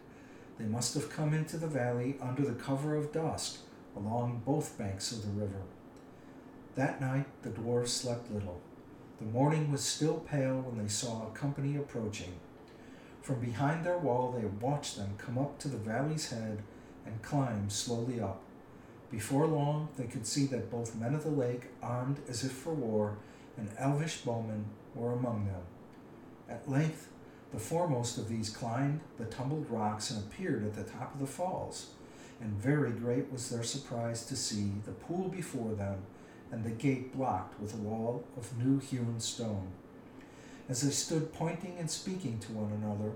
They 0.58 0.64
must 0.64 0.94
have 0.94 1.10
come 1.10 1.34
into 1.34 1.56
the 1.56 1.66
valley 1.66 2.16
under 2.20 2.42
the 2.42 2.60
cover 2.60 2.96
of 2.96 3.12
dusk 3.12 3.60
along 3.96 4.42
both 4.44 4.76
banks 4.76 5.12
of 5.12 5.22
the 5.22 5.40
river. 5.40 5.62
That 6.76 7.00
night 7.00 7.26
the 7.42 7.50
dwarfs 7.50 7.92
slept 7.92 8.32
little. 8.32 8.60
The 9.20 9.26
morning 9.26 9.70
was 9.70 9.84
still 9.84 10.18
pale 10.18 10.60
when 10.60 10.82
they 10.82 10.88
saw 10.88 11.26
a 11.26 11.30
company 11.30 11.76
approaching. 11.76 12.34
From 13.22 13.40
behind 13.40 13.84
their 13.84 13.98
wall 13.98 14.32
they 14.32 14.44
watched 14.44 14.96
them 14.96 15.14
come 15.16 15.38
up 15.38 15.58
to 15.60 15.68
the 15.68 15.76
valley's 15.76 16.30
head 16.30 16.62
and 17.06 17.22
climb 17.22 17.70
slowly 17.70 18.20
up. 18.20 18.42
Before 19.08 19.46
long 19.46 19.88
they 19.96 20.06
could 20.06 20.26
see 20.26 20.46
that 20.46 20.70
both 20.70 20.96
men 20.96 21.14
of 21.14 21.22
the 21.22 21.30
lake, 21.30 21.66
armed 21.80 22.18
as 22.28 22.42
if 22.42 22.50
for 22.50 22.74
war, 22.74 23.18
and 23.56 23.70
elvish 23.78 24.22
bowmen 24.22 24.64
were 24.96 25.12
among 25.12 25.46
them. 25.46 25.62
At 26.48 26.68
length 26.68 27.08
the 27.52 27.60
foremost 27.60 28.18
of 28.18 28.28
these 28.28 28.50
climbed 28.50 29.00
the 29.16 29.26
tumbled 29.26 29.70
rocks 29.70 30.10
and 30.10 30.24
appeared 30.24 30.64
at 30.64 30.74
the 30.74 30.82
top 30.82 31.14
of 31.14 31.20
the 31.20 31.26
falls, 31.28 31.90
and 32.40 32.50
very 32.50 32.90
great 32.90 33.30
was 33.30 33.48
their 33.48 33.62
surprise 33.62 34.26
to 34.26 34.34
see 34.34 34.72
the 34.84 34.90
pool 34.90 35.28
before 35.28 35.74
them 35.74 36.02
and 36.54 36.62
the 36.62 36.70
gate 36.70 37.12
blocked 37.12 37.60
with 37.60 37.74
a 37.74 37.78
wall 37.78 38.22
of 38.36 38.56
new 38.64 38.78
hewn 38.78 39.18
stone. 39.18 39.72
As 40.68 40.82
they 40.82 40.92
stood 40.92 41.34
pointing 41.34 41.76
and 41.80 41.90
speaking 41.90 42.38
to 42.38 42.52
one 42.52 42.70
another, 42.70 43.10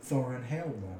Thorin 0.00 0.44
hailed 0.44 0.80
them. 0.80 0.98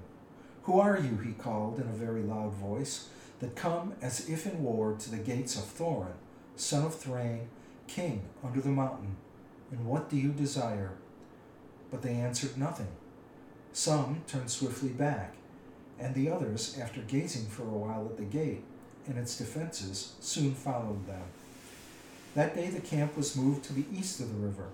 Who 0.65 0.81
are 0.81 0.99
you, 0.99 1.19
he 1.19 1.33
called 1.35 1.79
in 1.79 1.85
a 1.85 1.93
very 1.93 2.23
loud 2.23 2.53
voice, 2.55 3.09
that 3.39 3.55
come 3.55 3.95
as 4.03 4.29
if 4.29 4.45
in 4.45 4.65
war 4.65 4.97
to 4.99 5.11
the 5.11 5.19
gates 5.19 5.57
of 5.57 5.65
Thorin, 5.65 6.15
son 6.57 6.85
of 6.85 6.97
Thrain, 6.97 7.49
king 7.87 8.25
under 8.43 8.61
the 8.61 8.71
mountain? 8.71 9.15
And 9.71 9.87
what 9.87 10.11
do 10.11 10.17
you 10.17 10.31
desire? 10.31 10.95
But 11.93 12.03
they 12.03 12.15
answered 12.15 12.59
nothing. 12.59 12.89
Some 13.73 14.23
turned 14.27 14.51
swiftly 14.51 14.89
back, 14.89 15.35
and 16.01 16.13
the 16.13 16.29
others, 16.29 16.77
after 16.77 17.03
gazing 17.03 17.47
for 17.47 17.63
a 17.63 17.67
while 17.67 18.07
at 18.07 18.17
the 18.17 18.25
gate 18.25 18.65
and 19.07 19.17
its 19.17 19.39
defenses, 19.39 20.15
soon 20.19 20.55
followed 20.55 21.07
them. 21.07 21.23
That 22.35 22.57
day 22.57 22.67
the 22.67 22.81
camp 22.81 23.17
was 23.17 23.37
moved 23.37 23.65
to 23.65 23.73
the 23.73 23.85
east 23.97 24.19
of 24.19 24.29
the 24.29 24.47
river, 24.47 24.67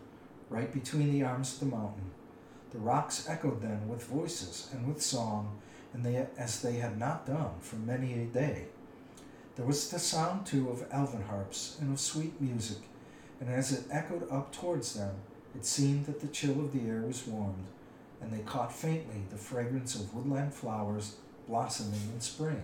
right 0.48 0.72
between 0.72 1.12
the 1.12 1.24
arms 1.24 1.54
of 1.54 1.60
the 1.60 1.76
mountain. 1.76 2.10
The 2.70 2.78
rocks 2.78 3.28
echoed 3.28 3.60
then 3.60 3.86
with 3.86 4.04
voices 4.04 4.68
and 4.72 4.88
with 4.88 5.02
song, 5.02 5.58
and 5.92 6.02
they, 6.02 6.26
as 6.38 6.62
they 6.62 6.76
had 6.76 6.98
not 6.98 7.26
done 7.26 7.50
for 7.60 7.76
many 7.76 8.14
a 8.14 8.24
day. 8.24 8.64
There 9.56 9.66
was 9.66 9.90
the 9.90 9.98
sound 9.98 10.46
too 10.46 10.70
of 10.70 10.86
elven 10.90 11.22
harps 11.22 11.76
and 11.80 11.92
of 11.92 12.00
sweet 12.00 12.40
music, 12.40 12.78
and 13.40 13.50
as 13.50 13.72
it 13.72 13.84
echoed 13.90 14.30
up 14.30 14.52
towards 14.52 14.94
them, 14.94 15.16
it 15.54 15.66
seemed 15.66 16.06
that 16.06 16.20
the 16.20 16.28
chill 16.28 16.60
of 16.60 16.72
the 16.72 16.88
air 16.88 17.02
was 17.02 17.26
warmed, 17.26 17.66
and 18.22 18.32
they 18.32 18.42
caught 18.42 18.72
faintly 18.72 19.22
the 19.28 19.36
fragrance 19.36 19.94
of 19.94 20.14
woodland 20.14 20.54
flowers 20.54 21.16
blossoming 21.46 22.12
in 22.14 22.20
spring. 22.20 22.62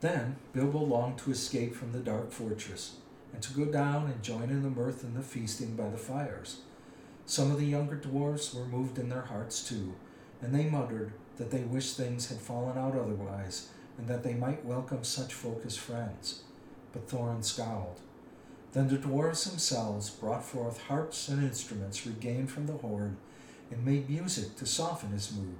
Then 0.00 0.36
Bilbo 0.52 0.80
longed 0.80 1.18
to 1.18 1.30
escape 1.30 1.74
from 1.74 1.92
the 1.92 2.00
dark 2.00 2.30
fortress, 2.30 2.96
and 3.34 3.42
to 3.42 3.52
go 3.52 3.64
down 3.64 4.06
and 4.06 4.22
join 4.22 4.44
in 4.44 4.62
the 4.62 4.70
mirth 4.70 5.02
and 5.02 5.16
the 5.16 5.22
feasting 5.22 5.74
by 5.74 5.88
the 5.90 5.98
fires. 5.98 6.58
Some 7.26 7.50
of 7.50 7.58
the 7.58 7.66
younger 7.66 7.96
dwarfs 7.96 8.54
were 8.54 8.64
moved 8.64 8.96
in 8.96 9.08
their 9.08 9.22
hearts 9.22 9.68
too, 9.68 9.94
and 10.40 10.54
they 10.54 10.70
muttered 10.70 11.12
that 11.36 11.50
they 11.50 11.62
wished 11.62 11.96
things 11.96 12.28
had 12.28 12.38
fallen 12.38 12.78
out 12.78 12.96
otherwise, 12.96 13.70
and 13.98 14.06
that 14.06 14.22
they 14.22 14.34
might 14.34 14.64
welcome 14.64 15.02
such 15.02 15.34
folk 15.34 15.62
as 15.66 15.76
friends. 15.76 16.44
But 16.92 17.08
Thorin 17.08 17.42
scowled. 17.42 18.00
Then 18.72 18.86
the 18.86 18.98
dwarfs 18.98 19.44
themselves 19.44 20.10
brought 20.10 20.44
forth 20.44 20.82
harps 20.82 21.28
and 21.28 21.42
instruments 21.42 22.06
regained 22.06 22.52
from 22.52 22.66
the 22.66 22.74
hoard, 22.74 23.16
and 23.70 23.84
made 23.84 24.08
music 24.08 24.54
to 24.56 24.66
soften 24.66 25.10
his 25.10 25.32
mood. 25.32 25.58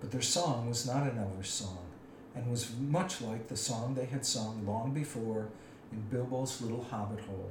But 0.00 0.10
their 0.10 0.20
song 0.20 0.68
was 0.68 0.86
not 0.86 1.04
an 1.10 1.18
elvish 1.18 1.50
song, 1.50 1.86
and 2.34 2.50
was 2.50 2.76
much 2.78 3.22
like 3.22 3.48
the 3.48 3.56
song 3.56 3.94
they 3.94 4.04
had 4.04 4.26
sung 4.26 4.66
long 4.66 4.92
before 4.92 5.48
in 5.92 6.00
Bilbo's 6.10 6.60
little 6.60 6.84
hobbit 6.84 7.20
hole. 7.20 7.50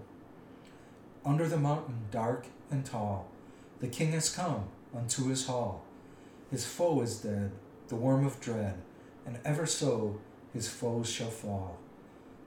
Under 1.25 1.47
the 1.47 1.57
mountain, 1.57 1.99
dark 2.11 2.47
and 2.71 2.85
tall, 2.85 3.27
the 3.79 3.87
king 3.87 4.11
has 4.11 4.33
come 4.33 4.65
unto 4.95 5.27
his 5.27 5.47
hall. 5.47 5.83
His 6.49 6.65
foe 6.65 7.01
is 7.01 7.17
dead, 7.17 7.51
the 7.87 7.95
worm 7.95 8.25
of 8.25 8.39
dread, 8.39 8.75
and 9.25 9.39
ever 9.43 9.65
so 9.65 10.19
his 10.53 10.69
foes 10.69 11.09
shall 11.09 11.29
fall. 11.29 11.77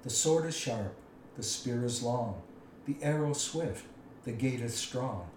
The 0.03 0.11
sword 0.11 0.47
is 0.47 0.57
sharp, 0.57 0.95
the 1.37 1.43
spear 1.43 1.85
is 1.85 2.03
long, 2.03 2.43
the 2.87 2.97
arrow 3.03 3.35
swift, 3.35 3.85
the 4.25 4.33
gate 4.33 4.61
is 4.61 4.75
strong. 4.75 5.29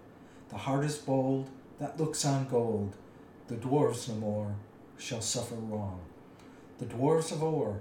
The 0.48 0.56
heart 0.56 0.84
is 0.84 0.96
bold 0.96 1.50
that 1.78 1.98
looks 1.98 2.24
on 2.24 2.48
gold. 2.48 2.94
The 3.48 3.56
dwarfs 3.56 4.08
no 4.08 4.14
more 4.14 4.54
shall 4.96 5.20
suffer 5.20 5.56
wrong. 5.56 6.00
The 6.78 6.86
dwarfs 6.86 7.32
of 7.32 7.42
Or 7.42 7.80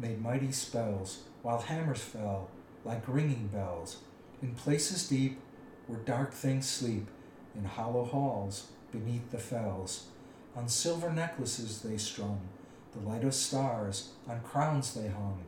made 0.00 0.22
mighty 0.22 0.52
spells 0.52 1.24
while 1.42 1.60
hammers 1.60 2.00
fell 2.00 2.48
like 2.84 3.02
ringing 3.06 3.48
bells 3.48 3.98
in 4.42 4.54
places 4.54 5.08
deep 5.08 5.38
where 5.86 5.98
dark 6.00 6.32
things 6.32 6.68
sleep 6.68 7.08
in 7.54 7.64
hollow 7.64 8.04
halls 8.04 8.68
beneath 8.92 9.30
the 9.30 9.38
fells. 9.38 10.06
On 10.56 10.68
silver 10.68 11.12
necklaces 11.12 11.82
they 11.82 11.96
strung 11.96 12.40
the 12.92 13.06
light 13.08 13.24
of 13.24 13.34
stars, 13.34 14.10
on 14.28 14.40
crowns 14.40 14.94
they 14.94 15.08
hung 15.08 15.44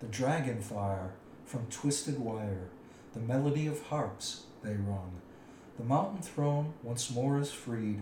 the 0.00 0.06
dragon 0.06 0.60
fire 0.60 1.12
from 1.44 1.66
twisted 1.66 2.18
wire, 2.18 2.68
the 3.12 3.20
melody 3.20 3.66
of 3.66 3.82
harps 3.84 4.44
they 4.62 4.74
rung. 4.74 5.12
The 5.78 5.84
mountain 5.84 6.22
throne 6.22 6.74
once 6.82 7.10
more 7.10 7.38
is 7.38 7.50
freed, 7.50 8.00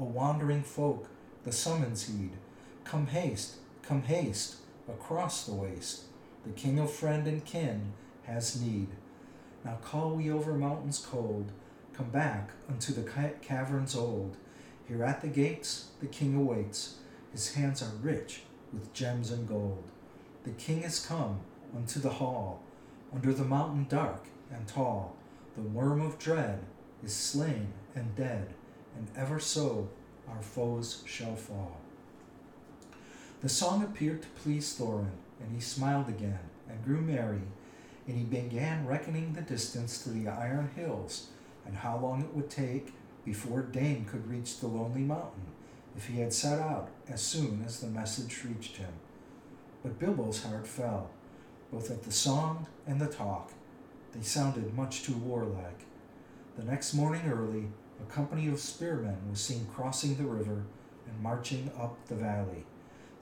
O 0.00 0.04
wandering 0.04 0.62
folk, 0.62 1.08
the 1.44 1.52
summons 1.52 2.06
heed. 2.06 2.32
Come 2.84 3.08
haste, 3.08 3.56
come 3.82 4.02
haste, 4.02 4.56
across 4.88 5.44
the 5.44 5.54
waste 5.54 6.04
the 6.44 6.52
King 6.52 6.78
of 6.78 6.92
friend 6.92 7.26
and 7.26 7.44
kin, 7.44 7.92
has 8.24 8.60
need. 8.60 8.88
Now 9.64 9.78
call 9.82 10.12
we 10.12 10.30
over 10.30 10.54
mountains 10.54 11.04
cold, 11.08 11.52
come 11.92 12.10
back 12.10 12.50
unto 12.68 12.92
the 12.92 13.08
caverns 13.42 13.94
old. 13.94 14.36
Here 14.88 15.04
at 15.04 15.20
the 15.20 15.28
gates 15.28 15.88
the 16.00 16.06
King 16.06 16.36
awaits, 16.36 16.96
his 17.30 17.54
hands 17.54 17.82
are 17.82 17.96
rich 18.02 18.42
with 18.72 18.92
gems 18.92 19.30
and 19.30 19.48
gold. 19.48 19.84
The 20.44 20.50
King 20.50 20.82
is 20.82 21.04
come 21.04 21.40
unto 21.74 22.00
the 22.00 22.10
hall, 22.10 22.62
under 23.14 23.32
the 23.32 23.44
mountain 23.44 23.86
dark 23.88 24.26
and 24.50 24.66
tall. 24.66 25.16
The 25.54 25.62
worm 25.62 26.00
of 26.00 26.18
dread 26.18 26.60
is 27.04 27.14
slain 27.14 27.68
and 27.94 28.14
dead, 28.16 28.54
and 28.96 29.06
ever 29.16 29.38
so 29.38 29.88
our 30.28 30.42
foes 30.42 31.02
shall 31.06 31.36
fall. 31.36 31.78
The 33.42 33.48
song 33.48 33.82
appeared 33.82 34.22
to 34.22 34.28
please 34.28 34.76
Thorin, 34.78 35.10
and 35.42 35.54
he 35.54 35.60
smiled 35.60 36.08
again 36.08 36.38
and 36.68 36.84
grew 36.84 37.00
merry, 37.00 37.42
and 38.06 38.16
he 38.16 38.24
began 38.24 38.86
reckoning 38.86 39.32
the 39.32 39.42
distance 39.42 40.02
to 40.02 40.10
the 40.10 40.28
iron 40.28 40.70
hills 40.76 41.28
and 41.66 41.76
how 41.76 41.98
long 41.98 42.22
it 42.22 42.34
would 42.34 42.50
take 42.50 42.92
before 43.24 43.62
Dain 43.62 44.04
could 44.04 44.26
reach 44.26 44.58
the 44.58 44.66
lonely 44.66 45.02
mountain 45.02 45.46
if 45.96 46.06
he 46.06 46.20
had 46.20 46.32
set 46.32 46.58
out 46.58 46.88
as 47.08 47.22
soon 47.22 47.62
as 47.64 47.80
the 47.80 47.86
message 47.86 48.44
reached 48.44 48.76
him. 48.76 48.92
But 49.82 49.98
Bilbo's 49.98 50.42
heart 50.42 50.66
fell, 50.66 51.10
both 51.72 51.90
at 51.90 52.02
the 52.02 52.12
song 52.12 52.66
and 52.86 53.00
the 53.00 53.06
talk. 53.06 53.52
They 54.12 54.22
sounded 54.22 54.74
much 54.74 55.02
too 55.02 55.16
warlike. 55.16 55.80
The 56.56 56.64
next 56.64 56.94
morning 56.94 57.22
early, 57.26 57.68
a 58.00 58.12
company 58.12 58.48
of 58.48 58.60
spearmen 58.60 59.16
was 59.30 59.40
seen 59.40 59.66
crossing 59.74 60.16
the 60.16 60.24
river 60.24 60.64
and 61.06 61.22
marching 61.22 61.70
up 61.78 61.96
the 62.08 62.14
valley. 62.14 62.64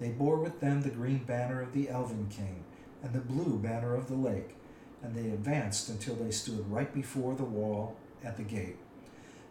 They 0.00 0.08
bore 0.08 0.38
with 0.38 0.60
them 0.60 0.80
the 0.80 0.88
green 0.88 1.24
banner 1.24 1.60
of 1.60 1.72
the 1.72 1.90
Elven 1.90 2.28
King 2.30 2.64
and 3.02 3.12
the 3.12 3.20
blue 3.20 3.58
banner 3.58 3.94
of 3.94 4.08
the 4.08 4.14
lake, 4.14 4.56
and 5.02 5.14
they 5.14 5.30
advanced 5.30 5.88
until 5.88 6.14
they 6.14 6.30
stood 6.30 6.70
right 6.70 6.92
before 6.92 7.34
the 7.34 7.44
wall 7.44 7.96
at 8.24 8.36
the 8.36 8.42
gate. 8.42 8.76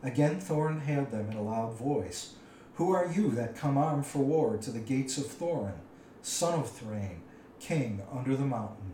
Again 0.02 0.40
Thorin 0.40 0.82
hailed 0.82 1.12
them 1.12 1.30
in 1.30 1.38
a 1.38 1.42
loud 1.42 1.74
voice 1.74 2.34
Who 2.76 2.92
are 2.92 3.12
you 3.12 3.32
that 3.32 3.56
come 3.56 3.78
armed 3.78 4.06
for 4.06 4.20
war 4.20 4.58
to 4.58 4.72
the 4.72 4.80
gates 4.80 5.18
of 5.18 5.26
Thorin, 5.26 5.80
son 6.22 6.60
of 6.60 6.72
Thrain, 6.72 7.22
king 7.60 8.02
under 8.12 8.36
the 8.36 8.46
mountain? 8.46 8.94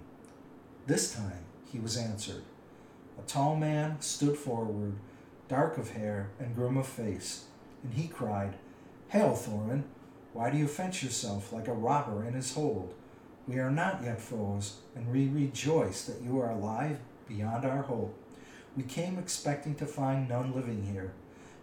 This 0.87 1.13
time 1.13 1.45
he 1.71 1.79
was 1.79 1.95
answered. 1.95 2.43
A 3.17 3.21
tall 3.21 3.55
man 3.55 4.01
stood 4.01 4.37
forward, 4.37 4.95
dark 5.47 5.77
of 5.77 5.91
hair 5.91 6.31
and 6.39 6.55
grim 6.55 6.77
of 6.77 6.87
face. 6.87 7.45
and 7.83 7.93
he 7.93 8.07
cried, 8.07 8.55
Hail, 9.09 9.35
Thorin! 9.35 9.83
Why 10.35 10.49
do 10.49 10.57
you 10.57 10.67
fence 10.67 11.01
yourself 11.01 11.53
like 11.53 11.69
a 11.69 11.73
robber 11.73 12.25
in 12.25 12.33
his 12.33 12.53
hold? 12.55 12.93
We 13.47 13.57
are 13.59 13.71
not 13.71 14.03
yet 14.03 14.19
foes, 14.19 14.79
and 14.93 15.09
we 15.09 15.29
rejoice 15.29 16.03
that 16.03 16.21
you 16.21 16.41
are 16.41 16.51
alive 16.51 16.97
beyond 17.25 17.63
our 17.63 17.83
hope. 17.83 18.13
We 18.75 18.83
came 18.83 19.17
expecting 19.17 19.75
to 19.75 19.85
find 19.85 20.27
none 20.27 20.53
living 20.53 20.83
here, 20.91 21.13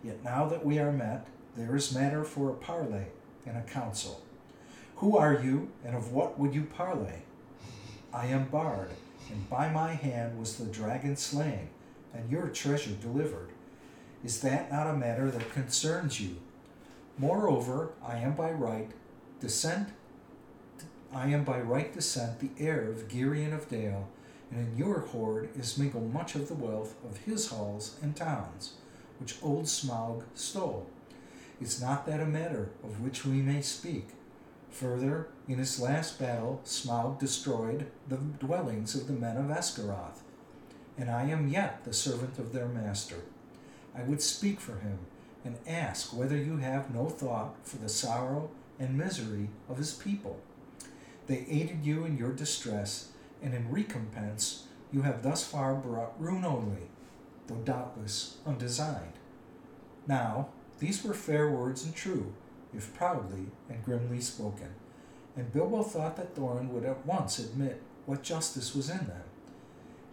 yet 0.02 0.24
now 0.24 0.46
that 0.46 0.64
we 0.64 0.78
are 0.78 0.90
met, 0.90 1.26
there 1.54 1.76
is 1.76 1.94
matter 1.94 2.24
for 2.24 2.48
a 2.48 2.54
parley 2.54 3.08
and 3.44 3.58
a 3.58 3.70
council. 3.70 4.22
Who 4.96 5.18
are 5.18 5.34
you, 5.34 5.68
and 5.84 5.94
of 5.94 6.10
what 6.10 6.38
would 6.38 6.54
you 6.54 6.64
parley? 6.64 7.24
I 8.10 8.28
am 8.28 8.48
Bard, 8.48 8.88
and 9.30 9.50
by 9.50 9.68
my 9.68 9.92
hand 9.92 10.40
was 10.40 10.56
the 10.56 10.64
dragon 10.64 11.16
slain, 11.16 11.68
and 12.14 12.30
your 12.30 12.48
treasure 12.48 12.92
delivered. 12.92 13.50
Is 14.24 14.40
that 14.40 14.72
not 14.72 14.86
a 14.86 14.96
matter 14.96 15.30
that 15.30 15.52
concerns 15.52 16.22
you? 16.22 16.36
Moreover, 17.18 17.92
I 18.04 18.16
am 18.16 18.34
by 18.34 18.50
right 18.50 18.90
descent 19.40 19.88
I 21.14 21.26
am 21.26 21.44
by 21.44 21.60
right 21.60 21.92
descent 21.92 22.40
the 22.40 22.50
heir 22.58 22.90
of 22.90 23.08
Girion 23.08 23.52
of 23.52 23.68
Dale, 23.68 24.08
and 24.50 24.66
in 24.66 24.78
your 24.78 25.00
hoard 25.00 25.50
is 25.54 25.76
mingled 25.76 26.12
much 26.12 26.34
of 26.34 26.48
the 26.48 26.54
wealth 26.54 26.94
of 27.04 27.18
his 27.18 27.48
halls 27.48 27.98
and 28.00 28.16
towns, 28.16 28.74
which 29.18 29.36
old 29.42 29.64
Smaug 29.64 30.22
stole. 30.34 30.86
Is 31.60 31.82
not 31.82 32.06
that 32.06 32.20
a 32.20 32.26
matter 32.26 32.70
of 32.82 33.02
which 33.02 33.26
we 33.26 33.42
may 33.42 33.60
speak? 33.60 34.08
Further, 34.70 35.28
in 35.46 35.58
his 35.58 35.78
last 35.78 36.18
battle, 36.18 36.62
Smaug 36.64 37.18
destroyed 37.18 37.90
the 38.08 38.16
dwellings 38.16 38.94
of 38.94 39.06
the 39.06 39.12
men 39.12 39.36
of 39.36 39.50
Esgaroth, 39.50 40.22
and 40.96 41.10
I 41.10 41.24
am 41.24 41.48
yet 41.48 41.84
the 41.84 41.92
servant 41.92 42.38
of 42.38 42.54
their 42.54 42.68
master. 42.68 43.20
I 43.94 44.02
would 44.02 44.22
speak 44.22 44.60
for 44.60 44.76
him, 44.78 45.00
and 45.44 45.58
ask 45.66 46.16
whether 46.16 46.36
you 46.36 46.58
have 46.58 46.94
no 46.94 47.08
thought 47.08 47.54
for 47.62 47.76
the 47.76 47.88
sorrow 47.88 48.50
and 48.78 48.96
misery 48.96 49.48
of 49.68 49.78
his 49.78 49.92
people. 49.92 50.40
They 51.26 51.46
aided 51.48 51.84
you 51.84 52.04
in 52.04 52.18
your 52.18 52.32
distress, 52.32 53.08
and 53.42 53.54
in 53.54 53.70
recompense 53.70 54.66
you 54.92 55.02
have 55.02 55.22
thus 55.22 55.46
far 55.46 55.74
brought 55.74 56.20
ruin 56.20 56.44
only, 56.44 56.88
though 57.46 57.56
doubtless 57.56 58.38
undesigned. 58.46 59.14
Now, 60.06 60.48
these 60.78 61.04
were 61.04 61.14
fair 61.14 61.50
words 61.50 61.84
and 61.84 61.94
true, 61.94 62.34
if 62.74 62.94
proudly 62.94 63.46
and 63.68 63.84
grimly 63.84 64.20
spoken, 64.20 64.74
and 65.36 65.52
Bilbo 65.52 65.82
thought 65.82 66.16
that 66.16 66.34
Thorin 66.34 66.68
would 66.68 66.84
at 66.84 67.06
once 67.06 67.38
admit 67.38 67.80
what 68.04 68.22
justice 68.22 68.74
was 68.74 68.90
in 68.90 69.06
them. 69.06 69.22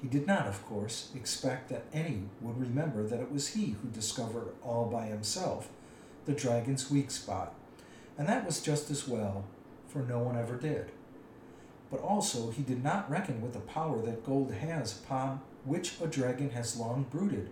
He 0.02 0.08
did 0.08 0.26
not, 0.26 0.48
of 0.48 0.66
course, 0.66 1.12
expect 1.14 1.70
that 1.70 1.86
any 1.92 2.24
would 2.40 2.60
remember 2.60 3.04
that 3.04 3.20
it 3.20 3.32
was 3.32 3.50
he 3.50 3.76
who 3.82 3.90
discovered 3.90 4.54
all 4.64 4.86
by 4.86 5.08
himself 5.08 5.70
the 6.26 6.34
dragon's 6.34 6.90
weak 6.90 7.12
spot, 7.12 7.54
and 8.18 8.28
that 8.28 8.46
was 8.46 8.62
just 8.62 8.90
as 8.90 9.08
well, 9.08 9.46
for 9.88 10.00
no 10.00 10.20
one 10.20 10.38
ever 10.38 10.56
did. 10.56 10.92
But 11.92 12.02
also 12.02 12.52
he 12.52 12.62
did 12.62 12.84
not 12.84 13.10
reckon 13.10 13.42
with 13.42 13.54
the 13.54 13.60
power 13.60 14.02
that 14.04 14.26
gold 14.26 14.54
has 14.54 15.00
upon 15.00 15.42
which 15.66 16.00
a 16.02 16.08
dragon 16.08 16.52
has 16.52 16.78
long 16.78 17.06
brooded, 17.10 17.50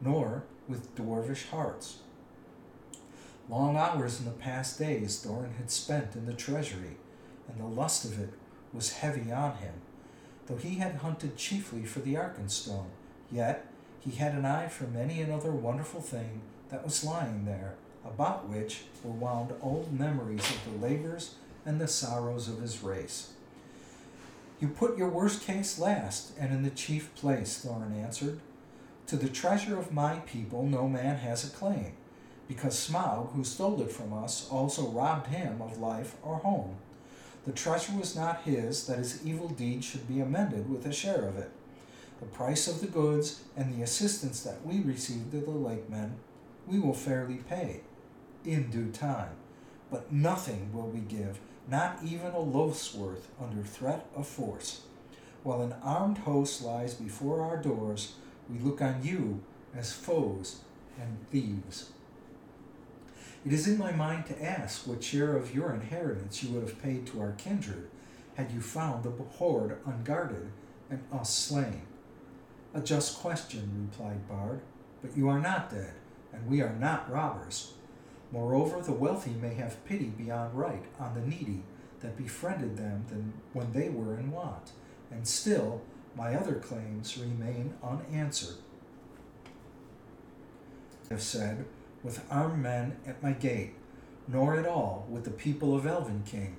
nor 0.00 0.44
with 0.68 0.94
dwarvish 0.94 1.48
hearts. 1.48 1.98
Long 3.48 3.76
hours 3.76 4.20
in 4.20 4.24
the 4.24 4.30
past 4.30 4.78
days 4.78 5.24
Thorin 5.24 5.56
had 5.56 5.70
spent 5.70 6.14
in 6.14 6.26
the 6.26 6.34
treasury, 6.34 6.96
and 7.48 7.58
the 7.58 7.66
lust 7.66 8.04
of 8.04 8.20
it 8.20 8.34
was 8.72 8.92
heavy 8.92 9.32
on 9.32 9.56
him 9.56 9.74
Though 10.46 10.56
he 10.56 10.76
had 10.76 10.96
hunted 10.96 11.36
chiefly 11.36 11.84
for 11.84 12.00
the 12.00 12.14
Arkenstone, 12.14 12.90
yet 13.30 13.66
he 14.00 14.12
had 14.12 14.34
an 14.34 14.44
eye 14.44 14.68
for 14.68 14.84
many 14.84 15.20
another 15.20 15.52
wonderful 15.52 16.00
thing 16.00 16.40
that 16.70 16.84
was 16.84 17.04
lying 17.04 17.44
there, 17.44 17.74
about 18.04 18.48
which 18.48 18.82
were 19.04 19.12
wound 19.12 19.52
old 19.62 19.92
memories 19.92 20.50
of 20.50 20.64
the 20.64 20.86
labors 20.86 21.36
and 21.64 21.80
the 21.80 21.86
sorrows 21.86 22.48
of 22.48 22.60
his 22.60 22.82
race. 22.82 23.32
You 24.60 24.68
put 24.68 24.98
your 24.98 25.08
worst 25.08 25.42
case 25.42 25.78
last, 25.78 26.32
and 26.38 26.52
in 26.52 26.62
the 26.62 26.70
chief 26.70 27.14
place, 27.14 27.64
Thorin 27.64 28.00
answered. 28.00 28.40
To 29.08 29.16
the 29.16 29.28
treasure 29.28 29.78
of 29.78 29.92
my 29.92 30.16
people 30.20 30.64
no 30.64 30.88
man 30.88 31.16
has 31.16 31.44
a 31.44 31.50
claim, 31.50 31.92
because 32.48 32.74
Smaug, 32.76 33.32
who 33.32 33.44
stole 33.44 33.82
it 33.82 33.90
from 33.90 34.12
us, 34.12 34.48
also 34.50 34.88
robbed 34.88 35.28
him 35.28 35.60
of 35.60 35.78
life 35.78 36.16
or 36.22 36.36
home. 36.38 36.76
The 37.44 37.52
treasure 37.52 37.96
was 37.96 38.14
not 38.14 38.42
his, 38.42 38.86
that 38.86 38.98
his 38.98 39.24
evil 39.26 39.48
deed 39.48 39.82
should 39.82 40.06
be 40.06 40.20
amended 40.20 40.70
with 40.70 40.86
a 40.86 40.92
share 40.92 41.26
of 41.26 41.36
it. 41.36 41.50
The 42.20 42.26
price 42.26 42.68
of 42.68 42.80
the 42.80 42.86
goods 42.86 43.42
and 43.56 43.74
the 43.74 43.82
assistance 43.82 44.42
that 44.42 44.64
we 44.64 44.80
received 44.80 45.34
of 45.34 45.44
the 45.44 45.50
lake 45.50 45.90
men 45.90 46.16
we 46.66 46.78
will 46.78 46.94
fairly 46.94 47.36
pay, 47.48 47.80
in 48.44 48.70
due 48.70 48.90
time. 48.90 49.30
But 49.90 50.12
nothing 50.12 50.72
will 50.72 50.88
we 50.88 51.00
give, 51.00 51.38
not 51.68 51.98
even 52.04 52.32
a 52.32 52.38
loaf's 52.38 52.94
worth, 52.94 53.28
under 53.40 53.62
threat 53.62 54.06
of 54.14 54.26
force. 54.26 54.82
While 55.42 55.62
an 55.62 55.74
armed 55.82 56.18
host 56.18 56.62
lies 56.62 56.94
before 56.94 57.42
our 57.42 57.56
doors, 57.56 58.14
we 58.48 58.58
look 58.58 58.80
on 58.80 59.02
you 59.02 59.42
as 59.74 59.92
foes 59.92 60.60
and 61.00 61.18
thieves. 61.30 61.90
It 63.44 63.52
is 63.52 63.66
in 63.66 63.76
my 63.76 63.90
mind 63.90 64.26
to 64.26 64.42
ask 64.42 64.86
what 64.86 65.02
share 65.02 65.36
of 65.36 65.54
your 65.54 65.72
inheritance 65.72 66.42
you 66.42 66.50
would 66.50 66.62
have 66.62 66.80
paid 66.80 67.06
to 67.08 67.20
our 67.20 67.32
kindred 67.32 67.90
had 68.36 68.52
you 68.52 68.60
found 68.60 69.02
the 69.02 69.10
hoard 69.10 69.78
unguarded 69.84 70.50
and 70.88 71.02
us 71.12 71.34
slain. 71.34 71.82
A 72.72 72.80
just 72.80 73.18
question, 73.18 73.90
replied 73.90 74.28
Bard, 74.28 74.60
but 75.02 75.16
you 75.16 75.28
are 75.28 75.40
not 75.40 75.70
dead, 75.70 75.94
and 76.32 76.46
we 76.46 76.62
are 76.62 76.74
not 76.74 77.10
robbers. 77.10 77.72
Moreover, 78.30 78.80
the 78.80 78.92
wealthy 78.92 79.32
may 79.32 79.54
have 79.54 79.84
pity 79.84 80.06
beyond 80.06 80.54
right 80.54 80.84
on 80.98 81.14
the 81.14 81.20
needy 81.20 81.62
that 82.00 82.16
befriended 82.16 82.76
them 82.76 83.34
when 83.52 83.72
they 83.72 83.88
were 83.88 84.16
in 84.16 84.30
want, 84.30 84.70
and 85.10 85.26
still 85.26 85.82
my 86.16 86.34
other 86.34 86.54
claims 86.54 87.18
remain 87.18 87.74
unanswered. 87.82 88.56
I 91.10 91.14
have 91.14 91.22
said, 91.22 91.66
with 92.02 92.24
armed 92.30 92.62
men 92.62 92.96
at 93.06 93.22
my 93.22 93.32
gate, 93.32 93.74
nor 94.28 94.56
at 94.56 94.66
all 94.66 95.06
with 95.08 95.24
the 95.24 95.30
people 95.30 95.76
of 95.76 95.86
Elven 95.86 96.22
King, 96.26 96.56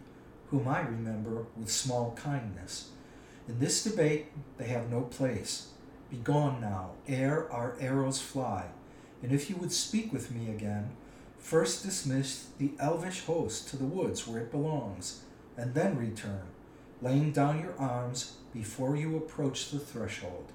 whom 0.50 0.68
I 0.68 0.82
remember 0.82 1.46
with 1.58 1.72
small 1.72 2.14
kindness. 2.16 2.90
In 3.48 3.60
this 3.60 3.84
debate 3.84 4.28
they 4.58 4.66
have 4.66 4.90
no 4.90 5.02
place. 5.02 5.70
Begone 6.10 6.62
now, 6.62 6.92
ere 7.08 7.52
our 7.52 7.76
arrows 7.80 8.22
fly, 8.22 8.66
and 9.22 9.32
if 9.32 9.50
you 9.50 9.56
would 9.56 9.72
speak 9.72 10.14
with 10.14 10.32
me 10.32 10.50
again, 10.50 10.92
first 11.40 11.84
dismiss 11.84 12.48
the 12.60 12.74
elvish 12.80 13.26
host 13.26 13.68
to 13.70 13.78
the 13.78 13.86
woods 13.86 14.28
where 14.28 14.40
it 14.40 14.52
belongs, 14.52 15.24
and 15.58 15.74
then 15.74 15.98
return, 15.98 16.44
laying 17.02 17.32
down 17.32 17.60
your 17.60 17.78
arms 17.78 18.38
before 18.54 18.96
you 18.96 19.18
approach 19.18 19.72
the 19.72 19.80
threshold. 19.80 20.52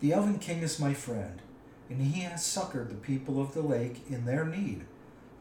The 0.00 0.12
Elven 0.12 0.38
King 0.38 0.60
is 0.62 0.80
my 0.80 0.94
friend, 0.94 1.42
and 1.90 2.00
he 2.00 2.20
has 2.22 2.44
succored 2.44 2.88
the 2.88 2.94
people 2.94 3.40
of 3.40 3.52
the 3.52 3.62
lake 3.62 4.02
in 4.08 4.24
their 4.24 4.44
need, 4.44 4.84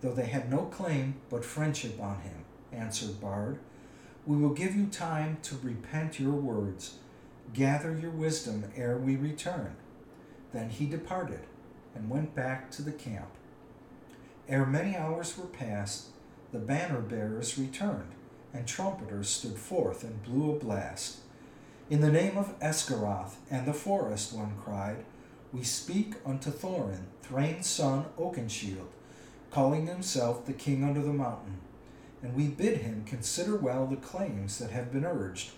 though 0.02 0.12
they 0.12 0.26
had 0.26 0.52
no 0.52 0.64
claim 0.64 1.14
but 1.30 1.46
friendship 1.46 2.02
on 2.02 2.20
him, 2.22 2.44
answered 2.74 3.22
Bard. 3.22 3.60
We 4.26 4.38
will 4.38 4.50
give 4.50 4.76
you 4.76 4.88
time 4.88 5.38
to 5.44 5.56
repent 5.62 6.20
your 6.20 6.34
words. 6.34 6.96
Gather 7.54 7.96
your 7.96 8.12
wisdom 8.12 8.66
ere 8.76 8.98
we 8.98 9.16
return. 9.16 9.76
Then 10.52 10.70
he 10.70 10.88
departed 10.88 11.42
and 11.96 12.10
went 12.10 12.36
back 12.36 12.72
to 12.72 12.82
the 12.82 12.92
camp. 12.92 13.30
Ere 14.48 14.66
many 14.66 14.96
hours 14.96 15.38
were 15.38 15.46
passed, 15.46 16.08
the 16.52 16.60
banner 16.60 17.02
bearers 17.02 17.58
returned, 17.60 18.12
and 18.54 18.68
trumpeters 18.68 19.30
stood 19.30 19.58
forth 19.58 20.04
and 20.04 20.24
blew 20.24 20.52
a 20.52 20.60
blast. 20.60 21.20
In 21.90 22.02
the 22.02 22.12
name 22.12 22.38
of 22.38 22.60
Esgaroth 22.60 23.36
and 23.52 23.68
the 23.68 23.74
forest, 23.74 24.34
one 24.34 24.54
cried, 24.64 25.06
we 25.52 25.64
speak 25.64 26.14
unto 26.26 26.52
Thorin, 26.52 27.06
Thrain's 27.24 27.68
son 27.68 28.06
Oakenshield, 28.20 28.88
calling 29.52 29.88
himself 29.88 30.46
the 30.46 30.54
king 30.54 30.84
under 30.84 31.02
the 31.02 31.14
mountain. 31.14 31.58
And 32.22 32.36
we 32.36 32.48
bid 32.48 32.80
him 32.80 33.04
consider 33.06 33.56
well 33.56 33.88
the 33.88 33.96
claims 33.96 34.60
that 34.60 34.72
have 34.72 34.92
been 34.92 35.06
urged, 35.06 35.52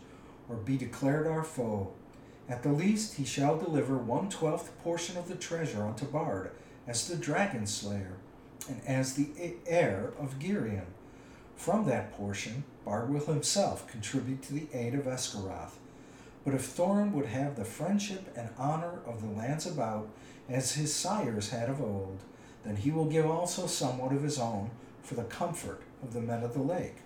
or 0.48 0.56
be 0.56 0.78
declared 0.78 1.28
our 1.28 1.44
foe. 1.44 1.92
At 2.48 2.64
the 2.64 2.72
least 2.72 3.16
he 3.16 3.26
shall 3.26 3.58
deliver 3.58 3.98
one 3.98 4.30
twelfth 4.30 4.78
portion 4.84 5.18
of 5.18 5.28
the 5.28 5.36
treasure 5.36 5.84
unto 5.84 6.06
Bard, 6.06 6.52
as 6.88 7.08
the 7.08 7.16
dragon 7.16 7.66
slayer, 7.66 8.18
and 8.70 8.82
as 8.86 9.16
the 9.16 9.30
heir 9.66 10.14
of 10.20 10.40
Girion. 10.40 10.86
From 11.56 11.86
that 11.86 12.14
portion, 12.14 12.64
Bard 12.86 13.10
will 13.14 13.26
himself 13.26 13.88
contribute 13.88 14.42
to 14.44 14.54
the 14.54 14.68
aid 14.74 14.96
of 14.96 15.06
Esgaroth 15.06 15.78
but 16.44 16.54
if 16.54 16.76
Thorin 16.76 17.12
would 17.12 17.28
have 17.28 17.56
the 17.56 17.66
friendship 17.66 18.34
and 18.36 18.50
honor 18.58 19.00
of 19.06 19.22
the 19.22 19.30
lands 19.30 19.66
about, 19.66 20.10
as 20.50 20.74
his 20.74 20.94
sires 20.94 21.50
had 21.50 21.70
of 21.70 21.82
old, 21.82 22.20
then 22.64 22.76
he 22.76 22.92
will 22.92 23.06
give 23.06 23.26
also 23.26 23.68
somewhat 23.68 24.12
of 24.12 24.24
his 24.24 24.40
own 24.40 24.72
for 25.04 25.16
the 25.16 25.24
comfort 25.24 25.82
of 26.04 26.14
the 26.14 26.22
men 26.22 26.44
of 26.44 26.54
the 26.54 26.62
lake. 26.62 26.98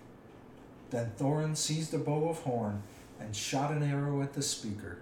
Then 0.90 1.12
Thorin 1.18 1.56
seized 1.56 1.92
a 1.94 1.98
bow 1.98 2.28
of 2.28 2.40
horn 2.40 2.82
and 3.20 3.34
shot 3.34 3.72
an 3.72 3.82
arrow 3.82 4.22
at 4.22 4.32
the 4.32 4.42
speaker. 4.42 4.98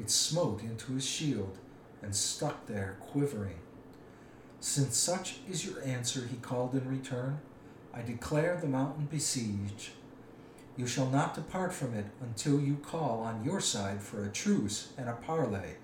It 0.00 0.10
smote 0.10 0.62
into 0.62 0.92
his 0.92 1.06
shield 1.06 1.58
and 2.02 2.14
stuck 2.14 2.66
there 2.66 2.96
quivering. 3.00 3.58
Since 4.60 4.96
such 4.96 5.38
is 5.48 5.64
your 5.64 5.82
answer, 5.82 6.26
he 6.30 6.36
called 6.36 6.74
in 6.74 6.88
return, 6.88 7.40
I 7.94 8.02
declare 8.02 8.58
the 8.60 8.66
mountain 8.66 9.08
besieged. 9.10 9.90
You 10.76 10.86
shall 10.86 11.08
not 11.08 11.34
depart 11.34 11.72
from 11.72 11.94
it 11.94 12.04
until 12.20 12.60
you 12.60 12.76
call 12.76 13.20
on 13.20 13.44
your 13.44 13.60
side 13.60 14.02
for 14.02 14.22
a 14.22 14.28
truce 14.28 14.92
and 14.98 15.08
a 15.08 15.14
parley. 15.14 15.76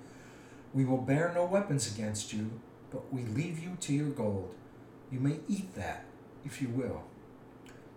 We 0.75 0.85
will 0.85 0.99
bear 0.99 1.33
no 1.35 1.47
weapons 1.47 1.91
against 1.91 2.33
you, 2.33 2.61
but 2.91 3.11
we 3.13 3.23
leave 3.23 3.59
you 3.59 3.77
to 3.81 3.93
your 3.95 4.11
gold. 4.11 4.55
You 5.11 5.19
may 5.19 5.41
eat 5.49 5.75
that, 5.77 6.05
if 6.45 6.61
you 6.61 6.69
will. 6.69 7.05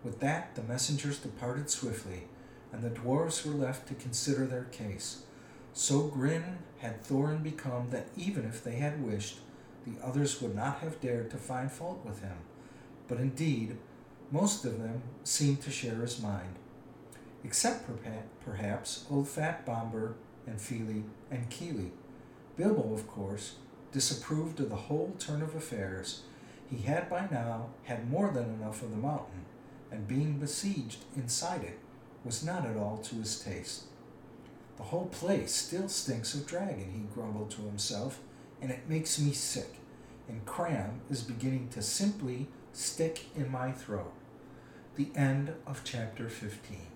With 0.05 0.21
that, 0.21 0.55
the 0.55 0.63
messengers 0.63 1.19
departed 1.19 1.69
swiftly, 1.69 2.27
and 2.71 2.81
the 2.81 2.89
dwarfs 2.89 3.45
were 3.45 3.53
left 3.53 3.87
to 3.89 3.93
consider 3.95 4.45
their 4.45 4.65
case. 4.65 5.23
So 5.73 6.03
grim 6.03 6.59
had 6.77 7.03
Thorin 7.03 7.43
become 7.43 7.89
that 7.89 8.07
even 8.15 8.45
if 8.45 8.63
they 8.63 8.75
had 8.75 9.05
wished, 9.05 9.39
the 9.85 10.01
others 10.01 10.41
would 10.41 10.55
not 10.55 10.79
have 10.79 11.01
dared 11.01 11.29
to 11.31 11.37
find 11.37 11.69
fault 11.69 12.05
with 12.05 12.21
him. 12.21 12.37
But 13.09 13.17
indeed, 13.17 13.77
most 14.31 14.63
of 14.63 14.79
them 14.81 15.03
seemed 15.25 15.61
to 15.63 15.71
share 15.71 15.95
his 15.95 16.21
mind 16.21 16.55
except 17.45 17.87
perhaps 18.43 19.05
old 19.11 19.27
Fat 19.27 19.65
Bombur 19.65 20.15
and 20.47 20.59
Fili 20.59 21.03
and 21.29 21.47
Kili. 21.49 21.91
Bilbo, 22.57 22.93
of 22.93 23.07
course, 23.07 23.55
disapproved 23.91 24.59
of 24.59 24.69
the 24.69 24.75
whole 24.75 25.15
turn 25.19 25.43
of 25.43 25.53
affairs. 25.53 26.23
He 26.69 26.81
had 26.81 27.07
by 27.07 27.27
now 27.29 27.67
had 27.83 28.09
more 28.09 28.31
than 28.31 28.45
enough 28.45 28.81
of 28.81 28.89
the 28.89 28.97
mountain, 28.97 29.45
and 29.91 30.07
being 30.07 30.39
besieged 30.39 31.03
inside 31.15 31.63
it 31.63 31.77
was 32.23 32.43
not 32.43 32.65
at 32.65 32.77
all 32.77 32.97
to 32.97 33.15
his 33.15 33.39
taste. 33.39 33.83
The 34.77 34.83
whole 34.83 35.05
place 35.05 35.53
still 35.53 35.87
stinks 35.87 36.33
of 36.33 36.47
dragon, 36.47 36.91
he 36.91 37.13
grumbled 37.13 37.51
to 37.51 37.61
himself, 37.61 38.19
and 38.59 38.71
it 38.71 38.89
makes 38.89 39.19
me 39.19 39.31
sick, 39.31 39.75
and 40.27 40.45
cram 40.45 41.01
is 41.11 41.21
beginning 41.21 41.69
to 41.69 41.83
simply 41.83 42.47
stick 42.73 43.27
in 43.35 43.51
my 43.51 43.71
throat. 43.71 44.13
The 44.95 45.09
end 45.15 45.53
of 45.67 45.83
chapter 45.83 46.27
15. 46.27 46.94